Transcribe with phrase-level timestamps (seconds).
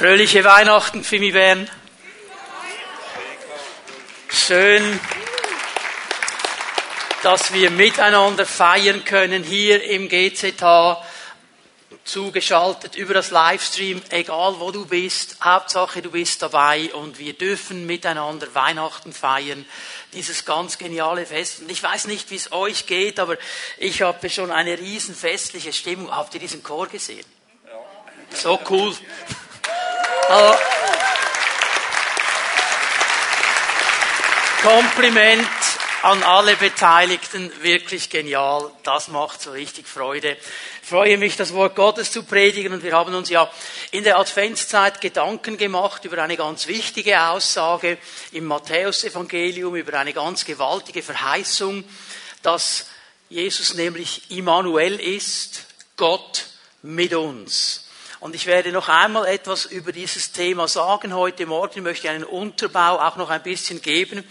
[0.00, 1.68] Fröhliche Weihnachten, Fimi Bern.
[4.30, 4.98] Schön,
[7.22, 11.04] dass wir miteinander feiern können hier im GZH
[12.04, 17.84] zugeschaltet über das Livestream, egal wo du bist, Hauptsache du bist dabei und wir dürfen
[17.84, 19.66] miteinander Weihnachten feiern,
[20.14, 21.60] dieses ganz geniale Fest.
[21.60, 23.36] Und ich weiß nicht, wie es euch geht, aber
[23.76, 26.10] ich habe schon eine riesen festliche Stimmung.
[26.10, 27.26] Habt ihr diesen Chor gesehen?
[28.32, 28.96] So cool.
[30.30, 30.58] Also,
[34.62, 35.48] Kompliment
[36.02, 38.70] an alle Beteiligten, wirklich genial.
[38.84, 40.36] Das macht so richtig Freude.
[40.82, 43.50] Ich freue mich, das Wort Gottes zu predigen und wir haben uns ja
[43.90, 47.98] in der Adventszeit Gedanken gemacht über eine ganz wichtige Aussage
[48.30, 51.82] im Matthäusevangelium, über eine ganz gewaltige Verheißung,
[52.44, 52.86] dass
[53.30, 55.64] Jesus nämlich Immanuel ist,
[55.96, 56.46] Gott
[56.82, 57.89] mit uns.
[58.20, 61.78] Und ich werde noch einmal etwas über dieses Thema sagen heute Morgen.
[61.78, 64.24] Ich möchte einen Unterbau auch noch ein bisschen geben.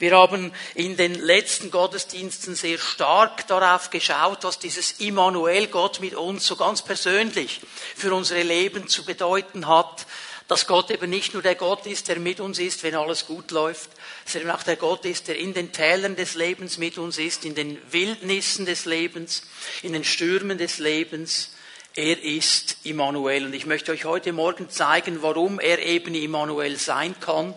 [0.00, 6.16] Wir haben in den letzten Gottesdiensten sehr stark darauf geschaut, was dieses Immanuel Gott mit
[6.16, 7.60] uns so ganz persönlich
[7.94, 10.06] für unsere Leben zu bedeuten hat
[10.48, 13.50] dass Gott eben nicht nur der Gott ist, der mit uns ist, wenn alles gut
[13.50, 13.90] läuft,
[14.24, 17.56] sondern auch der Gott ist, der in den Tälern des Lebens mit uns ist, in
[17.56, 19.42] den Wildnissen des Lebens,
[19.82, 21.50] in den Stürmen des Lebens,
[21.96, 23.46] er ist Immanuel.
[23.46, 27.54] Und ich möchte euch heute Morgen zeigen, warum er eben Immanuel sein kann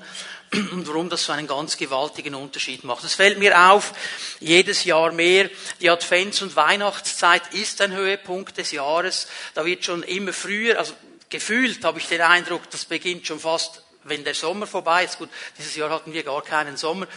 [0.72, 3.04] und warum das so einen ganz gewaltigen Unterschied macht.
[3.04, 3.94] Es fällt mir auf,
[4.40, 5.50] jedes Jahr mehr,
[5.82, 9.28] die Advents- und Weihnachtszeit ist ein Höhepunkt des Jahres.
[9.54, 10.94] Da wird schon immer früher, also
[11.30, 15.17] gefühlt habe ich den Eindruck, das beginnt schon fast, wenn der Sommer vorbei ist.
[15.17, 17.08] Gut, dieses Jahr hatten wir gar keinen Sommer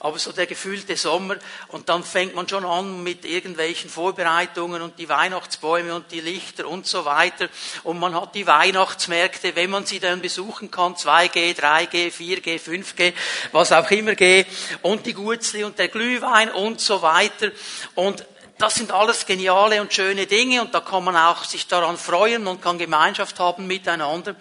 [0.00, 1.36] aber so der gefühlte Sommer.
[1.68, 6.68] Und dann fängt man schon an mit irgendwelchen Vorbereitungen und die Weihnachtsbäume und die Lichter
[6.68, 7.48] und so weiter.
[7.84, 13.12] Und man hat die Weihnachtsmärkte, wenn man sie dann besuchen kann, 2G, 3G, 4G, 5G,
[13.52, 14.44] was auch immer G
[14.82, 17.50] und die Gutzli und der Glühwein und so weiter.
[17.94, 18.24] Und
[18.58, 22.46] das sind alles geniale und schöne Dinge und da kann man auch sich daran freuen
[22.46, 24.34] und kann Gemeinschaft haben miteinander.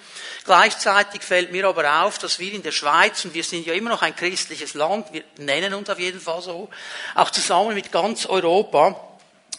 [0.43, 3.91] Gleichzeitig fällt mir aber auf, dass wir in der Schweiz, und wir sind ja immer
[3.91, 6.69] noch ein christliches Land, wir nennen uns auf jeden Fall so,
[7.15, 8.99] auch zusammen mit ganz Europa,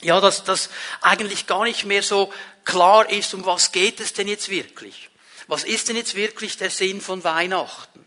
[0.00, 0.70] ja, dass das
[1.00, 2.32] eigentlich gar nicht mehr so
[2.64, 5.08] klar ist, um was geht es denn jetzt wirklich?
[5.46, 7.97] Was ist denn jetzt wirklich der Sinn von Weihnachten?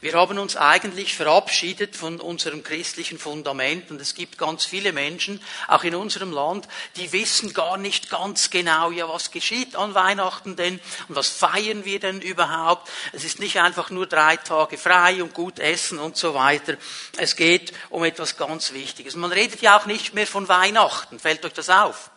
[0.00, 5.42] Wir haben uns eigentlich verabschiedet von unserem christlichen Fundament und es gibt ganz viele Menschen,
[5.68, 10.56] auch in unserem Land, die wissen gar nicht ganz genau, ja, was geschieht an Weihnachten
[10.56, 12.88] denn und was feiern wir denn überhaupt.
[13.12, 16.76] Es ist nicht einfach nur drei Tage frei und gut essen und so weiter.
[17.16, 19.16] Es geht um etwas ganz Wichtiges.
[19.16, 21.18] Man redet ja auch nicht mehr von Weihnachten.
[21.18, 22.10] Fällt euch das auf?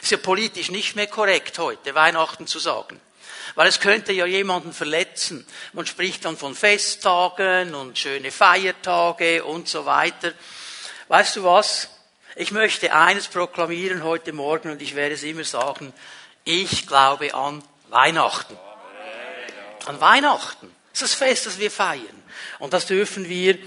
[0.00, 3.00] Ist ja politisch nicht mehr korrekt heute, Weihnachten zu sagen.
[3.54, 5.46] Weil es könnte ja jemanden verletzen.
[5.72, 10.32] Man spricht dann von Festtagen und schöne Feiertage und so weiter.
[11.08, 11.88] Weißt du was?
[12.34, 15.92] Ich möchte eines proklamieren heute Morgen und ich werde es immer sagen.
[16.44, 18.56] Ich glaube an Weihnachten.
[19.86, 20.74] An Weihnachten.
[20.92, 22.22] Das ist das Fest, das wir feiern.
[22.58, 23.58] Und das dürfen wir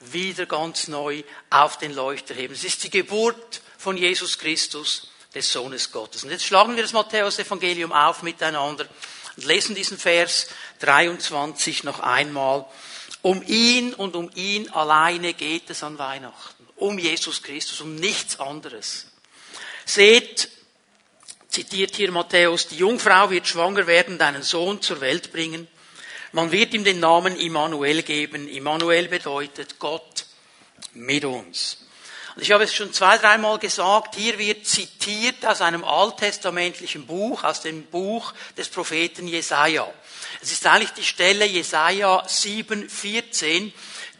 [0.00, 2.54] wieder ganz neu auf den Leuchter heben.
[2.54, 6.24] Es ist die Geburt von Jesus Christus, des Sohnes Gottes.
[6.24, 8.86] Und jetzt schlagen wir das Matthäus-Evangelium auf miteinander
[9.36, 10.48] und lesen diesen Vers
[10.78, 12.64] 23 noch einmal.
[13.20, 16.66] Um ihn und um ihn alleine geht es an Weihnachten.
[16.76, 19.08] Um Jesus Christus, um nichts anderes.
[19.84, 20.48] Seht,
[21.48, 25.68] zitiert hier Matthäus, die Jungfrau wird schwanger werden und einen Sohn zur Welt bringen.
[26.32, 28.48] Man wird ihm den Namen Immanuel geben.
[28.48, 30.24] Immanuel bedeutet Gott
[30.94, 31.85] mit uns.
[32.38, 37.62] Ich habe es schon zwei, dreimal gesagt, hier wird zitiert aus einem alttestamentlichen Buch, aus
[37.62, 39.90] dem Buch des Propheten Jesaja.
[40.42, 43.72] Es ist eigentlich die Stelle Jesaja 7, 14,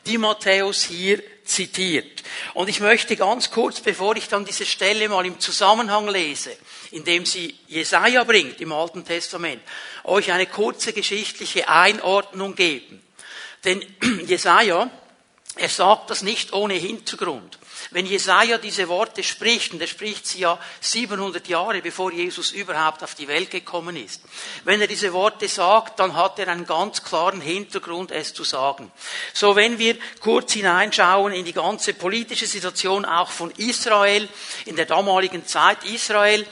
[0.07, 2.23] die Matthäus hier zitiert.
[2.55, 6.57] Und ich möchte ganz kurz, bevor ich dann diese Stelle mal im Zusammenhang lese,
[6.93, 9.61] indem sie Jesaja bringt im Alten Testament,
[10.05, 13.03] euch eine kurze geschichtliche Einordnung geben.
[13.65, 13.85] Denn
[14.27, 14.91] Jesaja,
[15.57, 17.59] er sagt das nicht ohne Hintergrund.
[17.91, 23.03] Wenn Jesaja diese Worte spricht, und er spricht sie ja 700 Jahre bevor Jesus überhaupt
[23.03, 24.23] auf die Welt gekommen ist,
[24.65, 28.91] wenn er diese Worte sagt, dann hat er einen ganz klaren Hintergrund, es zu sagen.
[29.33, 34.29] So, wenn wir kurz hineinschauen in die ganze politische Situation auch von Israel
[34.65, 36.47] in der damaligen Zeit, Israel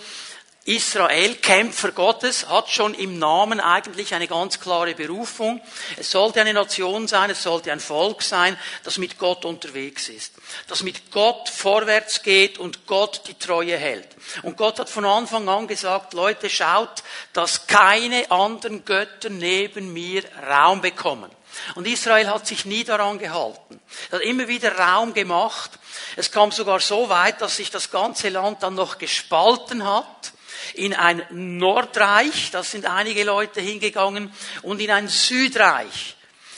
[0.67, 5.61] Israel, Kämpfer Gottes, hat schon im Namen eigentlich eine ganz klare Berufung.
[5.99, 10.33] Es sollte eine Nation sein, es sollte ein Volk sein, das mit Gott unterwegs ist,
[10.67, 14.09] das mit Gott vorwärts geht und Gott die Treue hält.
[14.43, 17.03] Und Gott hat von Anfang an gesagt, Leute, schaut,
[17.35, 21.31] dass keine anderen Götter neben mir Raum bekommen.
[21.75, 23.81] Und Israel hat sich nie daran gehalten.
[24.11, 25.73] Er hat immer wieder Raum gemacht.
[26.17, 30.33] Es kam sogar so weit, dass sich das ganze Land dann noch gespalten hat
[30.75, 34.33] in ein Nordreich, da sind einige Leute hingegangen,
[34.63, 36.17] und in ein Südreich.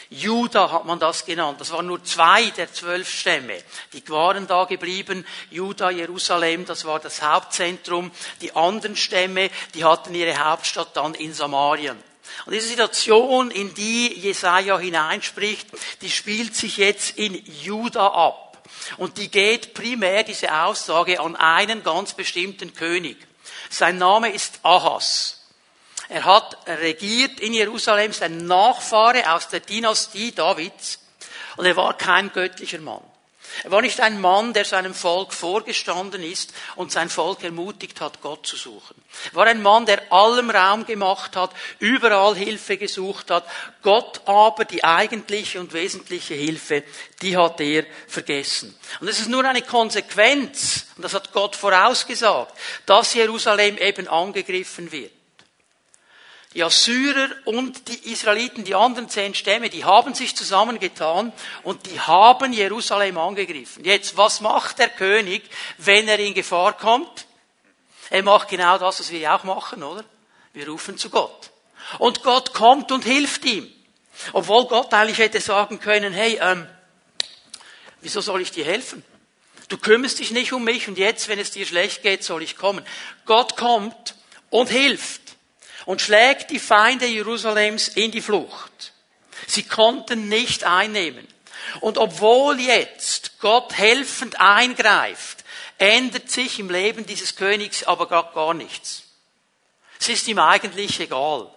[0.09, 1.61] Juda hat man das genannt.
[1.61, 3.59] Das waren nur zwei der zwölf Stämme.
[3.93, 5.27] Die waren da geblieben.
[5.51, 8.13] Juda, Jerusalem, das war das Hauptzentrum.
[8.41, 11.97] Die anderen Stämme, die hatten ihre Hauptstadt dann in Samarien.
[12.45, 15.69] Und diese Situation, in die Jesaja hineinspricht,
[16.03, 18.59] die spielt sich jetzt in Juda ab.
[18.99, 23.17] Und die geht primär, diese Aussage, an einen ganz bestimmten König.
[23.71, 25.41] Sein Name ist Ahas.
[26.09, 31.01] Er hat regiert in Jerusalem, sein Nachfahre aus der Dynastie Davids.
[31.57, 33.03] Und er war kein göttlicher Mann.
[33.65, 38.21] Er war nicht ein Mann, der seinem Volk vorgestanden ist und sein Volk ermutigt hat,
[38.21, 38.95] Gott zu suchen.
[39.31, 43.45] Er war ein Mann, der allem Raum gemacht hat, überall Hilfe gesucht hat.
[43.83, 46.85] Gott aber, die eigentliche und wesentliche Hilfe,
[47.23, 48.79] die hat er vergessen.
[49.01, 52.55] Und es ist nur eine Konsequenz, und das hat Gott vorausgesagt,
[52.85, 55.16] dass Jerusalem eben angegriffen wird.
[56.57, 61.31] Die Assyrer und die Israeliten, die anderen zehn Stämme, die haben sich zusammengetan
[61.65, 63.85] und die haben Jerusalem angegriffen.
[63.85, 65.43] Jetzt, was macht der König,
[65.77, 67.27] wenn er in Gefahr kommt?
[68.09, 70.03] Er macht genau das, was wir auch machen, oder?
[70.55, 71.51] Wir rufen zu Gott.
[71.99, 73.71] Und Gott kommt und hilft ihm.
[74.33, 76.67] Obwohl Gott eigentlich hätte sagen können, hey, ähm,
[78.01, 79.05] wieso soll ich dir helfen?
[79.69, 82.57] Du kümmerst dich nicht um mich und jetzt, wenn es dir schlecht geht, soll ich
[82.57, 82.83] kommen.
[83.27, 84.15] Gott kommt
[84.49, 85.26] und hilft
[85.87, 88.93] und schlägt die Feinde Jerusalems in die Flucht.
[89.47, 91.27] Sie konnten nicht einnehmen.
[91.81, 95.45] Und obwohl jetzt Gott helfend eingreift,
[95.79, 99.05] ändert sich im Leben dieses Königs aber gar, gar nichts.
[100.01, 101.51] Es ist ihm eigentlich egal.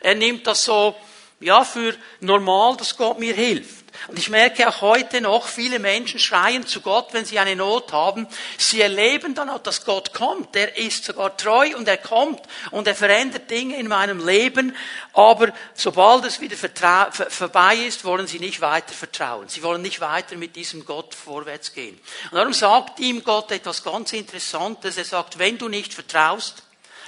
[0.00, 0.96] Er nimmt das so,
[1.42, 3.82] ja, für normal, dass Gott mir hilft.
[4.08, 7.92] Und ich merke auch heute noch, viele Menschen schreien zu Gott, wenn sie eine Not
[7.92, 8.26] haben.
[8.56, 10.56] Sie erleben dann auch, dass Gott kommt.
[10.56, 12.40] Er ist sogar treu und er kommt
[12.70, 14.74] und er verändert Dinge in meinem Leben.
[15.12, 19.48] Aber sobald es wieder vorbei ist, wollen sie nicht weiter vertrauen.
[19.48, 21.98] Sie wollen nicht weiter mit diesem Gott vorwärts gehen.
[22.30, 24.96] Und darum sagt ihm Gott etwas ganz Interessantes.
[24.96, 26.62] Er sagt, wenn du nicht vertraust,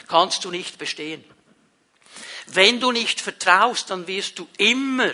[0.06, 1.24] kannst du nicht bestehen.
[2.46, 5.12] Wenn du nicht vertraust, dann wirst du immer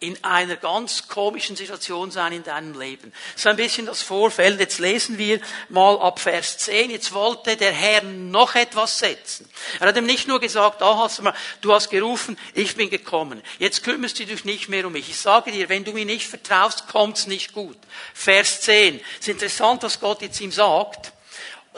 [0.00, 3.12] in einer ganz komischen Situation sein in deinem Leben.
[3.34, 4.60] So ein bisschen das Vorfeld.
[4.60, 6.90] Jetzt lesen wir mal ab Vers 10.
[6.90, 9.48] Jetzt wollte der Herr noch etwas setzen.
[9.80, 12.90] Er hat ihm nicht nur gesagt, ah, hast du, mal, du hast gerufen, ich bin
[12.90, 13.42] gekommen.
[13.58, 15.08] Jetzt kümmerst du dich nicht mehr um mich.
[15.08, 17.78] Ich sage dir, wenn du mir nicht vertraust, kommt's nicht gut.
[18.14, 19.00] Vers 10.
[19.14, 21.12] Es ist interessant, was Gott jetzt ihm sagt.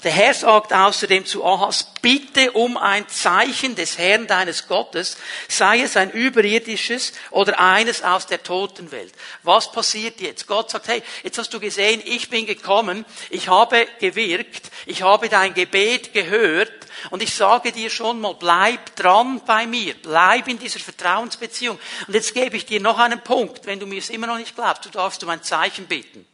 [0.02, 5.82] Der Herr sagt außerdem zu Ahas, bitte um ein Zeichen des Herrn deines Gottes, sei
[5.82, 9.12] es ein überirdisches oder eines aus der Totenwelt.
[9.42, 10.46] Was passiert jetzt?
[10.46, 15.28] Gott sagt, hey, jetzt hast du gesehen, ich bin gekommen, ich habe gewirkt, ich habe
[15.28, 16.72] dein Gebet gehört
[17.10, 21.78] und ich sage dir schon mal, bleib dran bei mir, bleib in dieser Vertrauensbeziehung.
[22.06, 24.54] Und jetzt gebe ich dir noch einen Punkt, wenn du mir es immer noch nicht
[24.54, 26.29] glaubst, du darfst um ein Zeichen bitten.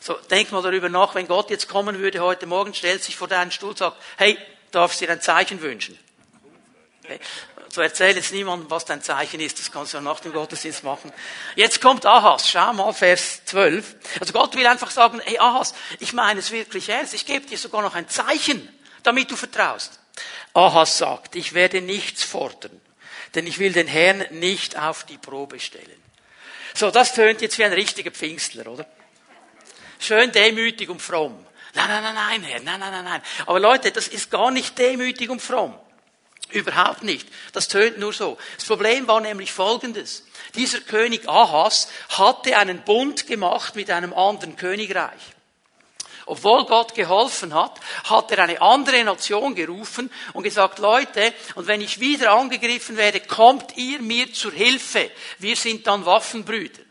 [0.00, 3.28] So, denk mal darüber nach, wenn Gott jetzt kommen würde heute Morgen, stellt sich vor
[3.28, 4.38] deinen Stuhl und sagt, hey,
[4.70, 5.98] darfst du dir ein Zeichen wünschen?
[7.04, 7.20] Okay.
[7.72, 10.82] So erzähl jetzt niemandem, was dein Zeichen ist, das kannst du ja nach dem Gottesdienst
[10.82, 11.12] machen.
[11.54, 13.94] Jetzt kommt Ahas, schau mal, Vers 12.
[14.18, 17.58] Also Gott will einfach sagen, hey Ahas, ich meine es wirklich ernst, ich gebe dir
[17.58, 18.68] sogar noch ein Zeichen,
[19.04, 20.00] damit du vertraust.
[20.52, 22.80] Ahas sagt, ich werde nichts fordern,
[23.36, 26.02] denn ich will den Herrn nicht auf die Probe stellen.
[26.74, 28.86] So, das tönt jetzt wie ein richtiger Pfingstler, oder?
[30.00, 31.46] Schön demütig und fromm.
[31.74, 33.22] Nein, nein, nein, nein, Herr, nein, nein, nein, nein.
[33.46, 35.78] Aber Leute, das ist gar nicht demütig und fromm.
[36.50, 37.28] Überhaupt nicht.
[37.52, 38.36] Das tönt nur so.
[38.56, 40.24] Das Problem war nämlich folgendes.
[40.56, 45.20] Dieser König Ahas hatte einen Bund gemacht mit einem anderen Königreich.
[46.26, 51.80] Obwohl Gott geholfen hat, hat er eine andere Nation gerufen und gesagt, Leute, und wenn
[51.80, 55.10] ich wieder angegriffen werde, kommt ihr mir zur Hilfe.
[55.38, 56.82] Wir sind dann Waffenbrüder.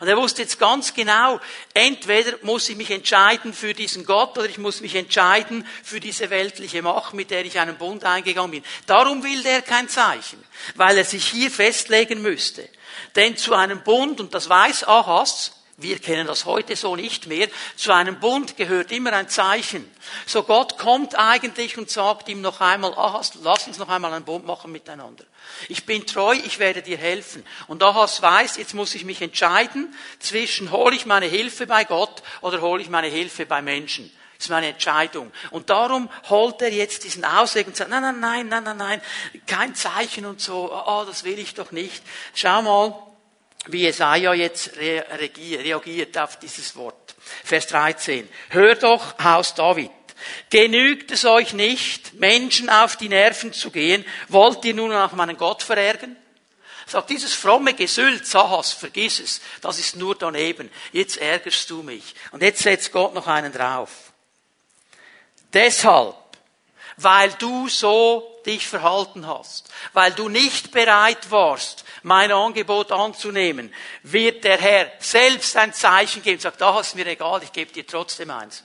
[0.00, 1.40] Und er wusste jetzt ganz genau,
[1.74, 6.30] entweder muss ich mich entscheiden für diesen Gott oder ich muss mich entscheiden für diese
[6.30, 8.64] weltliche Macht, mit der ich einen Bund eingegangen bin.
[8.86, 10.42] Darum will der kein Zeichen,
[10.76, 12.68] weil er sich hier festlegen müsste.
[13.16, 17.48] Denn zu einem Bund, und das weiß Ahas, Wir kennen das heute so nicht mehr.
[17.76, 19.90] Zu einem Bund gehört immer ein Zeichen.
[20.26, 24.24] So Gott kommt eigentlich und sagt ihm noch einmal, Ahas, lass uns noch einmal einen
[24.24, 25.24] Bund machen miteinander.
[25.68, 27.44] Ich bin treu, ich werde dir helfen.
[27.68, 32.22] Und Ahas weiß, jetzt muss ich mich entscheiden zwischen hole ich meine Hilfe bei Gott
[32.42, 34.12] oder hole ich meine Hilfe bei Menschen.
[34.36, 35.32] Das ist meine Entscheidung.
[35.52, 39.02] Und darum holt er jetzt diesen Ausweg und sagt, nein, nein, nein, nein, nein, nein,
[39.46, 42.02] kein Zeichen und so, oh, das will ich doch nicht.
[42.34, 43.11] Schau mal,
[43.66, 47.14] wie Jesaja jetzt reagiert auf dieses Wort.
[47.44, 48.28] Vers 13.
[48.50, 49.90] Hör doch, Haus David.
[50.50, 54.04] Genügt es euch nicht, Menschen auf die Nerven zu gehen?
[54.28, 56.16] Wollt ihr nun noch meinen Gott verärgern?
[56.86, 60.70] Sagt dieses fromme Gesülz, Sahas, vergiss es, das ist nur daneben.
[60.92, 62.14] Jetzt ärgerst du mich.
[62.32, 64.12] Und jetzt setzt Gott noch einen drauf.
[65.52, 66.16] Deshalb,
[66.96, 74.44] weil du so dich verhalten hast, weil du nicht bereit warst, mein Angebot anzunehmen, wird
[74.44, 78.30] der Herr selbst ein Zeichen geben, sagt, da ist mir egal, ich gebe dir trotzdem
[78.30, 78.64] eins.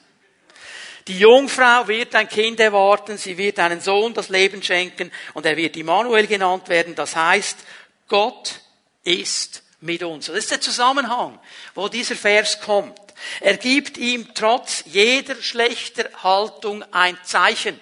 [1.07, 5.55] Die Jungfrau wird ein Kind erwarten, sie wird einen Sohn das Leben schenken und er
[5.55, 6.95] wird Immanuel genannt werden.
[6.95, 7.57] Das heißt,
[8.09, 8.59] Gott
[9.03, 10.25] ist mit uns.
[10.25, 11.39] Das ist der Zusammenhang,
[11.75, 12.99] wo dieser Vers kommt.
[13.39, 17.79] Er gibt ihm trotz jeder schlechter Haltung ein Zeichen.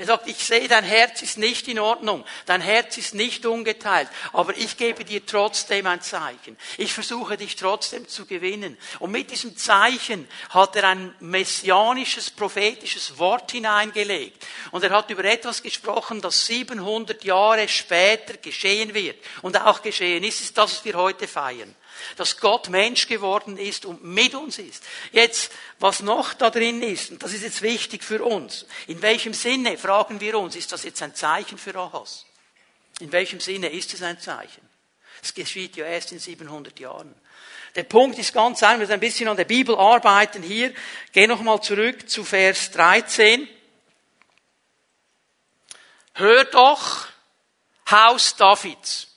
[0.00, 4.08] Er sagt, ich sehe, dein Herz ist nicht in Ordnung, dein Herz ist nicht ungeteilt,
[4.32, 6.56] aber ich gebe dir trotzdem ein Zeichen.
[6.78, 8.78] Ich versuche dich trotzdem zu gewinnen.
[8.98, 14.42] Und mit diesem Zeichen hat er ein messianisches, prophetisches Wort hineingelegt.
[14.70, 20.24] Und er hat über etwas gesprochen, das 700 Jahre später geschehen wird und auch geschehen
[20.24, 21.76] ist, ist das, was wir heute feiern
[22.16, 24.84] dass Gott Mensch geworden ist und mit uns ist.
[25.12, 29.34] Jetzt, was noch da drin ist, und das ist jetzt wichtig für uns, in welchem
[29.34, 32.26] Sinne, fragen wir uns, ist das jetzt ein Zeichen für Ahas?
[33.00, 34.68] In welchem Sinne ist es ein Zeichen?
[35.22, 37.14] Es geschieht ja erst in 700 Jahren.
[37.74, 40.74] Der Punkt ist ganz einfach, wir müssen ein bisschen an der Bibel arbeiten hier.
[41.12, 43.48] Geh nochmal zurück zu Vers 13.
[46.14, 47.06] Hör doch,
[47.90, 49.09] Haus Davids.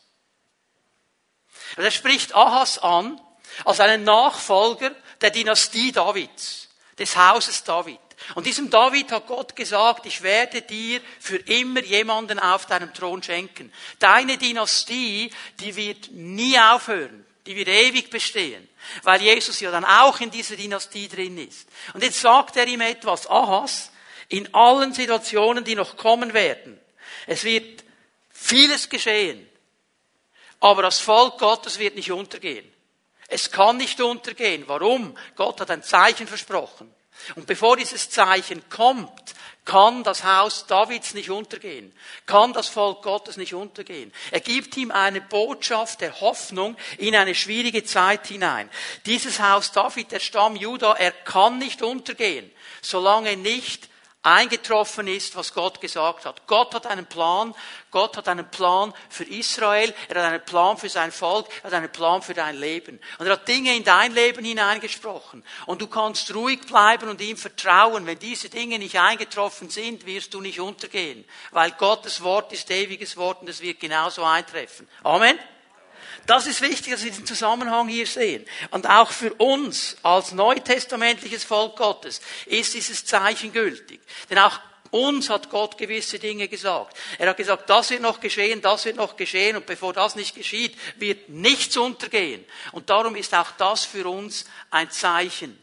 [1.78, 3.20] Und er spricht Ahas an
[3.66, 8.00] als einen Nachfolger der Dynastie Davids, des Hauses David.
[8.36, 13.22] Und diesem David hat Gott gesagt, ich werde dir für immer jemanden auf deinem Thron
[13.22, 13.72] schenken.
[14.00, 17.26] Deine Dynastie, die wird nie aufhören.
[17.46, 18.70] Die wird ewig bestehen.
[19.04, 21.68] Weil Jesus ja dann auch in dieser Dynastie drin ist.
[21.94, 23.28] Und jetzt sagt er ihm etwas.
[23.30, 23.92] Ahas,
[24.30, 26.80] in allen Situationen, die noch kommen werden.
[27.28, 27.84] Es wird
[28.32, 29.48] vieles geschehen.
[30.64, 32.66] Aber das Volk Gottes wird nicht untergehen.
[33.28, 34.64] Es kann nicht untergehen.
[34.68, 35.18] Warum?
[35.36, 36.90] Gott hat ein Zeichen versprochen.
[37.36, 41.94] Und bevor dieses Zeichen kommt, kann das Haus Davids nicht untergehen,
[42.26, 44.14] kann das Volk Gottes nicht untergehen.
[44.32, 48.70] Er gibt ihm eine Botschaft der Hoffnung in eine schwierige Zeit hinein.
[49.06, 52.50] Dieses Haus David, der Stamm Juda, er kann nicht untergehen,
[52.82, 53.90] solange nicht
[54.24, 56.48] eingetroffen ist, was Gott gesagt hat.
[56.48, 57.54] Gott hat einen Plan.
[57.92, 59.94] Gott hat einen Plan für Israel.
[60.08, 61.48] Er hat einen Plan für sein Volk.
[61.62, 63.00] Er hat einen Plan für dein Leben.
[63.20, 65.44] Und er hat Dinge in dein Leben hineingesprochen.
[65.66, 68.06] Und du kannst ruhig bleiben und ihm vertrauen.
[68.06, 71.26] Wenn diese Dinge nicht eingetroffen sind, wirst du nicht untergehen.
[71.52, 74.88] Weil Gottes Wort ist ewiges Wort und es wird genauso eintreffen.
[75.04, 75.38] Amen.
[76.26, 78.46] Das ist wichtig, dass wir diesen Zusammenhang hier sehen.
[78.72, 84.00] Und auch für uns als neutestamentliches Volk Gottes ist dieses Zeichen gültig.
[84.30, 84.60] Denn auch
[84.92, 86.96] uns hat Gott gewisse Dinge gesagt.
[87.18, 90.36] Er hat gesagt, das wird noch geschehen, das wird noch geschehen und bevor das nicht
[90.36, 92.46] geschieht, wird nichts untergehen.
[92.72, 95.60] Und darum ist auch das für uns ein Zeichen.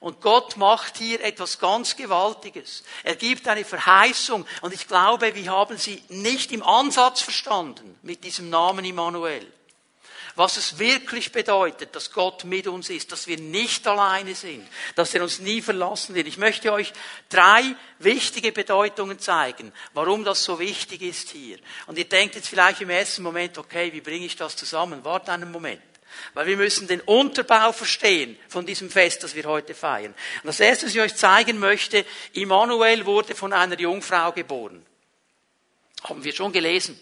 [0.00, 2.84] Und Gott macht hier etwas ganz Gewaltiges.
[3.04, 8.22] Er gibt eine Verheißung und ich glaube, wir haben sie nicht im Ansatz verstanden mit
[8.22, 9.46] diesem Namen Immanuel
[10.38, 14.64] was es wirklich bedeutet, dass Gott mit uns ist, dass wir nicht alleine sind,
[14.94, 16.28] dass er uns nie verlassen wird.
[16.28, 16.92] Ich möchte euch
[17.28, 21.58] drei wichtige Bedeutungen zeigen, warum das so wichtig ist hier.
[21.86, 25.04] Und ihr denkt jetzt vielleicht im ersten Moment, okay, wie bringe ich das zusammen?
[25.04, 25.82] Wart einen Moment.
[26.34, 30.14] Weil wir müssen den Unterbau verstehen von diesem Fest, das wir heute feiern.
[30.42, 34.86] Und das erste, was ich euch zeigen möchte, Immanuel wurde von einer Jungfrau geboren.
[36.04, 36.98] Haben wir schon gelesen.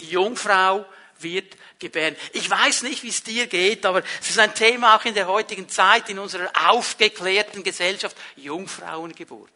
[0.00, 0.84] Die Jungfrau
[1.22, 2.16] wird gebären.
[2.32, 5.26] Ich weiß nicht, wie es dir geht, aber es ist ein Thema auch in der
[5.26, 8.16] heutigen Zeit, in unserer aufgeklärten Gesellschaft.
[8.36, 9.50] Jungfrauengeburt.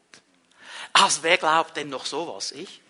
[0.93, 2.53] Also wer glaubt denn noch sowas?
[2.53, 2.81] Ich?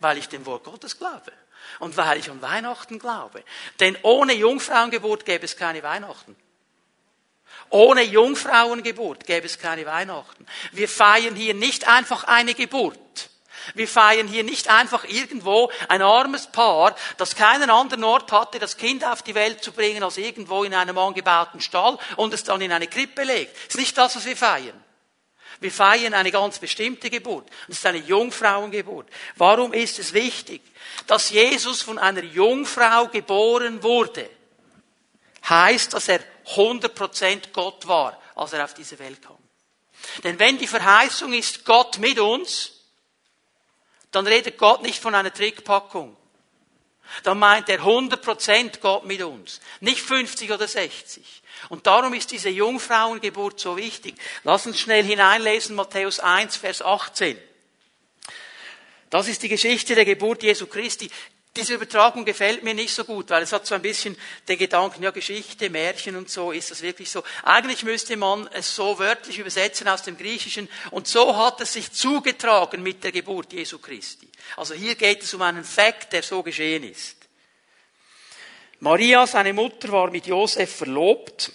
[0.00, 1.32] Weil ich dem Wort Gottes glaube.
[1.78, 3.42] Und weil ich an Weihnachten glaube.
[3.80, 6.36] Denn ohne Jungfrauengeburt gäbe es keine Weihnachten.
[7.70, 10.46] Ohne Jungfrauengeburt gäbe es keine Weihnachten.
[10.72, 13.30] Wir feiern hier nicht einfach eine Geburt,
[13.74, 18.76] Wir feiern hier nicht einfach irgendwo ein armes Paar, das keinen anderen Ort hatte, das
[18.76, 22.60] Kind auf die Welt zu bringen, als irgendwo in einem angebauten Stall und es dann
[22.60, 23.54] in eine Krippe legt.
[23.56, 24.82] Das ist nicht das, was wir feiern.
[25.60, 27.48] Wir feiern eine ganz bestimmte Geburt.
[27.66, 29.08] Das ist eine Jungfrauengeburt.
[29.36, 30.60] Warum ist es wichtig,
[31.06, 34.28] dass Jesus von einer Jungfrau geboren wurde?
[35.48, 36.20] Heißt, dass er
[36.54, 39.38] 100% Gott war, als er auf diese Welt kam.
[40.24, 42.75] Denn wenn die Verheißung ist, Gott mit uns,
[44.10, 46.16] dann redet Gott nicht von einer Trickpackung.
[47.22, 51.42] Dann meint er 100% Gott mit uns, nicht 50 oder 60.
[51.68, 54.16] Und darum ist diese Jungfrauengeburt so wichtig.
[54.44, 57.38] Lass uns schnell hineinlesen, Matthäus 1, Vers 18.
[59.10, 61.10] Das ist die Geschichte der Geburt Jesu Christi.
[61.56, 64.14] Diese Übertragung gefällt mir nicht so gut, weil es hat so ein bisschen
[64.46, 67.24] den Gedanken, ja, Geschichte, Märchen und so, ist das wirklich so?
[67.44, 70.68] Eigentlich müsste man es so wörtlich übersetzen aus dem Griechischen.
[70.90, 74.28] Und so hat es sich zugetragen mit der Geburt Jesu Christi.
[74.56, 77.16] Also hier geht es um einen Fakt, der so geschehen ist.
[78.80, 81.50] Maria, seine Mutter, war mit Josef verlobt.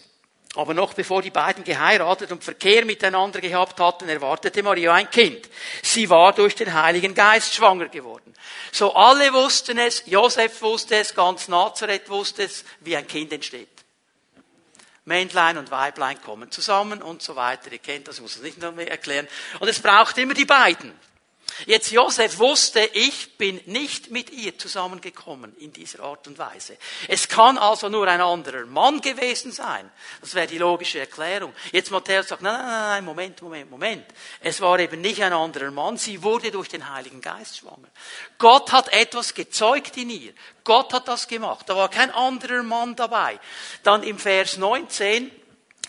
[0.55, 5.49] Aber noch bevor die beiden geheiratet und Verkehr miteinander gehabt hatten, erwartete Maria ein Kind.
[5.81, 8.33] Sie war durch den Heiligen Geist schwanger geworden.
[8.73, 13.69] So alle wussten es, Josef wusste es, ganz Nazareth wusste es, wie ein Kind entsteht.
[15.05, 17.71] Männlein und Weiblein kommen zusammen und so weiter.
[17.71, 19.27] Ihr kennt das, ich muss es nicht noch mehr erklären.
[19.59, 20.93] Und es braucht immer die beiden.
[21.65, 26.77] Jetzt Josef wusste, ich bin nicht mit ihr zusammengekommen in dieser Art und Weise.
[27.07, 29.89] Es kann also nur ein anderer Mann gewesen sein.
[30.21, 31.53] Das wäre die logische Erklärung.
[31.71, 34.05] Jetzt Matthäus sagt, nein, nein, nein, Moment, Moment, Moment.
[34.39, 35.97] Es war eben nicht ein anderer Mann.
[35.97, 37.89] Sie wurde durch den Heiligen Geist schwanger.
[38.37, 40.33] Gott hat etwas gezeugt in ihr.
[40.63, 41.67] Gott hat das gemacht.
[41.67, 43.39] Da war kein anderer Mann dabei.
[43.83, 45.31] Dann im Vers 19,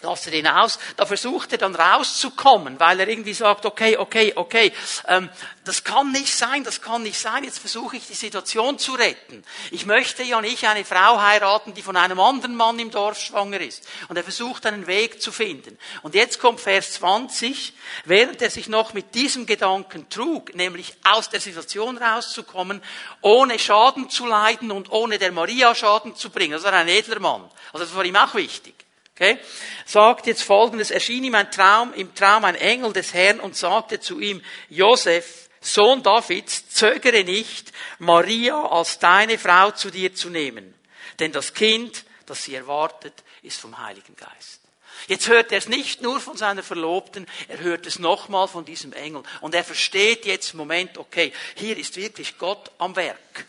[0.02, 0.78] lasst er ihn aus.
[0.96, 4.72] Da versucht er dann rauszukommen, weil er irgendwie sagt, okay, okay, okay,
[5.08, 5.28] ähm,
[5.64, 9.44] das kann nicht sein, das kann nicht sein, jetzt versuche ich die Situation zu retten.
[9.70, 13.60] Ich möchte ja nicht eine Frau heiraten, die von einem anderen Mann im Dorf schwanger
[13.60, 13.86] ist.
[14.08, 15.78] Und er versucht einen Weg zu finden.
[16.02, 21.30] Und jetzt kommt Vers 20, während er sich noch mit diesem Gedanken trug, nämlich aus
[21.30, 22.82] der Situation rauszukommen,
[23.20, 26.52] ohne Schaden zu leiden und ohne der Maria Schaden zu bringen.
[26.52, 27.48] Das war ein edler Mann.
[27.72, 28.74] Also das war ihm auch wichtig.
[29.22, 29.38] Okay?
[29.86, 34.00] Sagt jetzt folgendes, erschien ihm ein Traum, im Traum ein Engel des Herrn und sagte
[34.00, 40.74] zu ihm, Josef, Sohn Davids, zögere nicht, Maria als deine Frau zu dir zu nehmen.
[41.20, 44.60] Denn das Kind, das sie erwartet, ist vom Heiligen Geist.
[45.06, 48.92] Jetzt hört er es nicht nur von seiner Verlobten, er hört es nochmal von diesem
[48.92, 49.22] Engel.
[49.40, 53.46] Und er versteht jetzt im Moment, okay, hier ist wirklich Gott am Werk.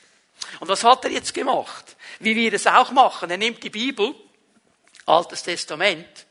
[0.59, 1.95] Und was hat er jetzt gemacht?
[2.19, 3.31] Wie wir es auch machen.
[3.31, 4.13] Er nimmt die Bibel
[5.05, 6.25] Altes Testament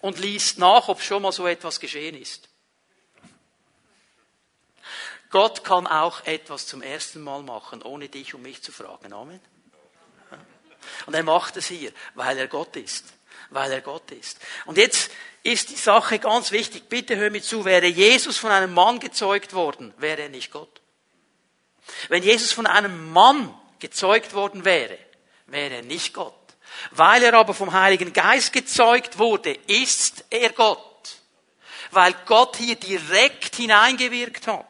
[0.00, 2.48] und liest nach, ob schon mal so etwas geschehen ist.
[5.30, 9.12] Gott kann auch etwas zum ersten Mal machen, ohne dich und mich zu fragen.
[9.12, 9.40] Amen.
[11.06, 13.12] Und er macht es hier, weil er Gott ist.
[13.50, 14.38] Weil er Gott ist.
[14.66, 15.10] Und jetzt
[15.42, 16.88] ist die Sache ganz wichtig.
[16.88, 17.64] Bitte hör mir zu.
[17.64, 20.80] Wäre Jesus von einem Mann gezeugt worden, wäre er nicht Gott.
[22.08, 24.98] Wenn Jesus von einem Mann gezeugt worden wäre,
[25.46, 26.37] wäre er nicht Gott.
[26.92, 30.78] Weil er aber vom Heiligen Geist gezeugt wurde, ist er Gott.
[31.90, 34.66] Weil Gott hier direkt hineingewirkt hat.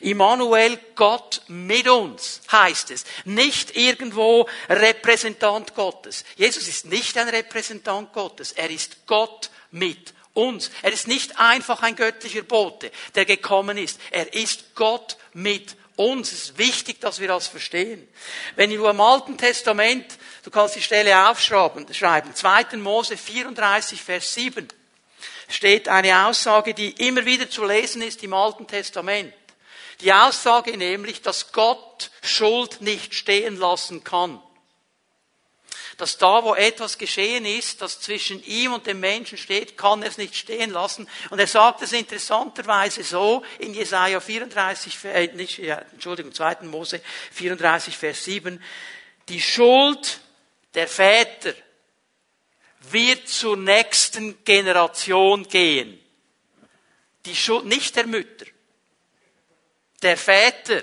[0.00, 3.04] Immanuel, Gott mit uns, heißt es.
[3.24, 6.24] Nicht irgendwo Repräsentant Gottes.
[6.36, 8.52] Jesus ist nicht ein Repräsentant Gottes.
[8.52, 10.70] Er ist Gott mit uns.
[10.82, 14.00] Er ist nicht einfach ein göttlicher Bote, der gekommen ist.
[14.10, 16.32] Er ist Gott mit uns.
[16.32, 18.06] Es ist wichtig, dass wir das verstehen.
[18.56, 22.34] Wenn du im Alten Testament Du kannst die Stelle aufschreiben, schreiben.
[22.34, 22.76] 2.
[22.76, 24.68] Mose 34, Vers 7
[25.48, 29.32] steht eine Aussage, die immer wieder zu lesen ist im Alten Testament.
[30.02, 34.38] Die Aussage nämlich, dass Gott Schuld nicht stehen lassen kann.
[35.96, 40.08] Dass da, wo etwas geschehen ist, das zwischen ihm und dem Menschen steht, kann er
[40.08, 41.08] es nicht stehen lassen.
[41.30, 46.62] Und er sagt es interessanterweise so in Jesaja 34, äh, nicht, ja, Entschuldigung, 2.
[46.62, 47.00] Mose
[47.32, 48.62] 34, Vers 7.
[49.28, 50.20] Die Schuld
[50.74, 51.54] der Väter
[52.90, 56.00] wird zur nächsten Generation gehen.
[57.24, 58.46] Die Schuld, nicht der Mütter.
[60.02, 60.82] Der Väter.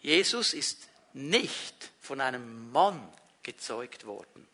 [0.00, 3.06] Jesus ist nicht von einem Mann
[3.42, 4.48] gezeugt worden.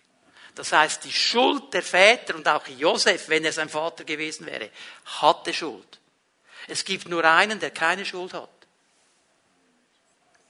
[0.56, 4.70] Das heißt, die Schuld der Väter und auch Josef, wenn er sein Vater gewesen wäre,
[5.20, 6.00] hatte Schuld.
[6.66, 8.50] Es gibt nur einen, der keine Schuld hat.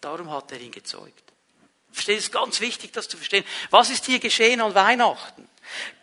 [0.01, 1.23] Darum hat er ihn gezeugt.
[1.93, 3.45] Versteht, es ist ganz wichtig, das zu verstehen.
[3.69, 5.47] Was ist hier geschehen an Weihnachten?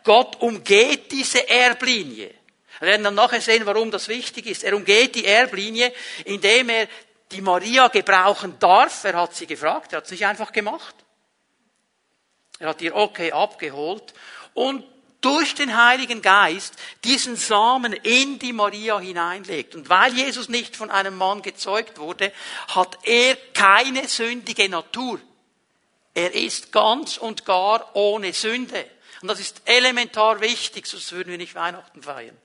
[0.04, 2.32] Gott umgeht diese Erblinie.
[2.80, 4.64] Wir werden dann nachher sehen, warum das wichtig ist.
[4.64, 5.92] Er umgeht die Erblinie,
[6.26, 6.88] indem er
[7.32, 9.04] die Maria gebrauchen darf.
[9.04, 10.96] Er hat sie gefragt, er hat es nicht einfach gemacht.
[12.60, 14.13] Er hat ihr okay abgeholt
[14.54, 14.84] und
[15.22, 19.76] durch den Heiligen Geist diesen Samen in die Maria hineinlegt.
[19.76, 22.32] Und weil Jesus nicht von einem Mann gezeugt wurde,
[22.70, 25.20] hat er keine sündige Natur.
[26.13, 28.86] Er ist ganz und gar ohne Sünde.
[29.22, 32.38] Und das ist elementar wichtig, sonst würden wir nicht Weihnachten feiern.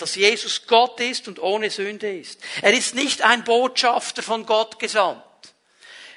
[0.00, 2.40] Dass Jesus Gott ist und ohne Sünde ist.
[2.62, 5.22] Er ist nicht ein Botschafter von Gott gesandt.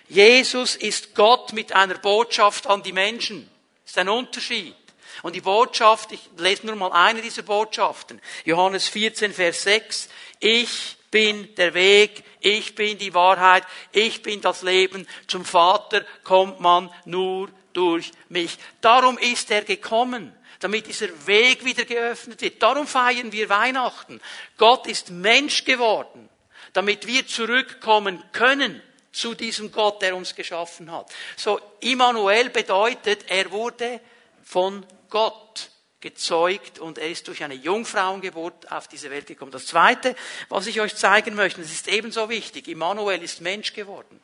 [0.08, 3.50] Jesus ist Gott mit einer Botschaft an die Menschen.
[3.84, 4.76] Das ist ein Unterschied.
[5.22, 8.22] Und die Botschaft, ich lese nur mal eine dieser Botschaften.
[8.46, 10.10] Johannes 14, Vers 6.
[10.40, 15.08] Ich bin der Weg, ich bin die Wahrheit, ich bin das Leben.
[15.28, 18.58] Zum Vater kommt man nur durch mich.
[18.82, 22.62] Darum ist er gekommen damit dieser Weg wieder geöffnet wird.
[22.62, 24.22] Darum feiern wir Weihnachten.
[24.58, 26.30] Gott ist Mensch geworden,
[26.72, 31.12] damit wir zurückkommen können zu diesem Gott, der uns geschaffen hat.
[31.36, 34.00] So, Immanuel bedeutet, er wurde
[34.44, 39.52] von Gott gezeugt und er ist durch eine Jungfrauengeburt auf diese Welt gekommen.
[39.52, 40.16] Das Zweite,
[40.50, 44.20] was ich euch zeigen möchte, das ist ebenso wichtig, Immanuel ist Mensch geworden.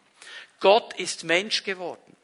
[0.60, 2.18] Gott ist Mensch geworden.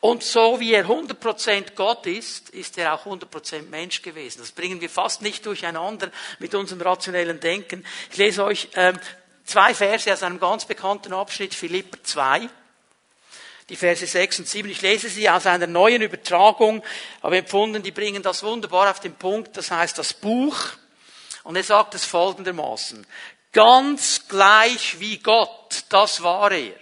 [0.00, 4.38] Und so wie er 100% Gott ist, ist er auch 100% Mensch gewesen.
[4.40, 7.84] Das bringen wir fast nicht durcheinander mit unserem rationellen Denken.
[8.10, 8.98] Ich lese euch ähm,
[9.44, 12.48] zwei Verse aus einem ganz bekannten Abschnitt, Philipper 2
[13.70, 14.68] die Verse 6 und 7.
[14.68, 16.82] Ich lese sie aus einer neuen Übertragung,
[17.22, 19.56] aber empfunden, die bringen das wunderbar auf den Punkt.
[19.56, 20.56] Das heißt, das Buch.
[21.44, 23.06] Und er sagt es folgendermaßen.
[23.52, 26.74] Ganz gleich wie Gott, das war er.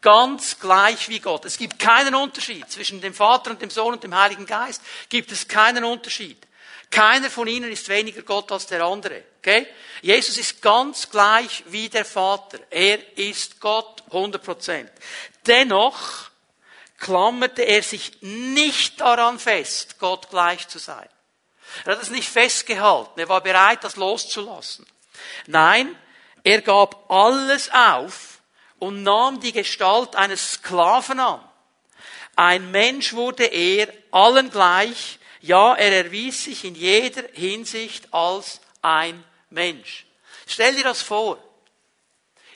[0.00, 1.44] Ganz gleich wie Gott.
[1.44, 4.82] Es gibt keinen Unterschied zwischen dem Vater und dem Sohn und dem Heiligen Geist.
[5.08, 6.46] Gibt es keinen Unterschied.
[6.90, 9.22] Keiner von ihnen ist weniger Gott als der andere.
[9.38, 9.66] Okay?
[10.02, 12.58] Jesus ist ganz gleich wie der Vater.
[12.70, 14.90] Er ist Gott 100 Prozent.
[15.46, 16.30] Dennoch
[16.98, 21.08] klammerte er sich nicht daran fest, Gott gleich zu sein.
[21.84, 23.20] Er hat es nicht festgehalten.
[23.20, 24.86] Er war bereit, das loszulassen.
[25.46, 25.96] Nein,
[26.42, 28.29] er gab alles auf
[28.80, 31.40] und nahm die Gestalt eines Sklaven an.
[32.34, 35.18] Ein Mensch wurde er, allen gleich.
[35.42, 40.06] Ja, er erwies sich in jeder Hinsicht als ein Mensch.
[40.46, 41.38] Stell dir das vor.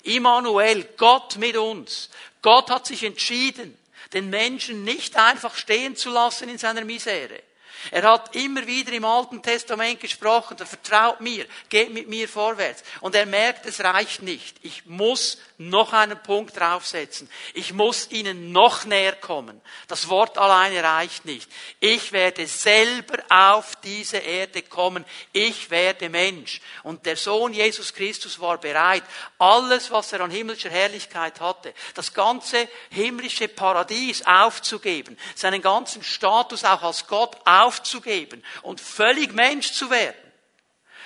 [0.03, 2.11] Immanuel, Gott mit uns.
[2.43, 3.77] Gott hat sich entschieden,
[4.13, 7.43] den Menschen nicht einfach stehen zu lassen in seiner Misere.
[7.91, 12.83] Er hat immer wieder im Alten Testament gesprochen, er vertraut mir, geht mit mir vorwärts.
[13.01, 14.57] Und er merkt, es reicht nicht.
[14.63, 17.31] Ich muss noch einen Punkt draufsetzen.
[17.55, 19.61] Ich muss ihnen noch näher kommen.
[19.87, 21.49] Das Wort alleine reicht nicht.
[21.79, 25.05] Ich werde selber auf diese Erde kommen.
[25.33, 26.61] Ich werde Mensch.
[26.83, 29.05] Und der Sohn Jesus Christus war bereit,
[29.39, 36.65] alles, was er an himmlischer Herrlichkeit hatte, das ganze himmlische Paradies aufzugeben, seinen ganzen Status
[36.65, 40.17] auch als Gott aufzugeben und völlig Mensch zu werden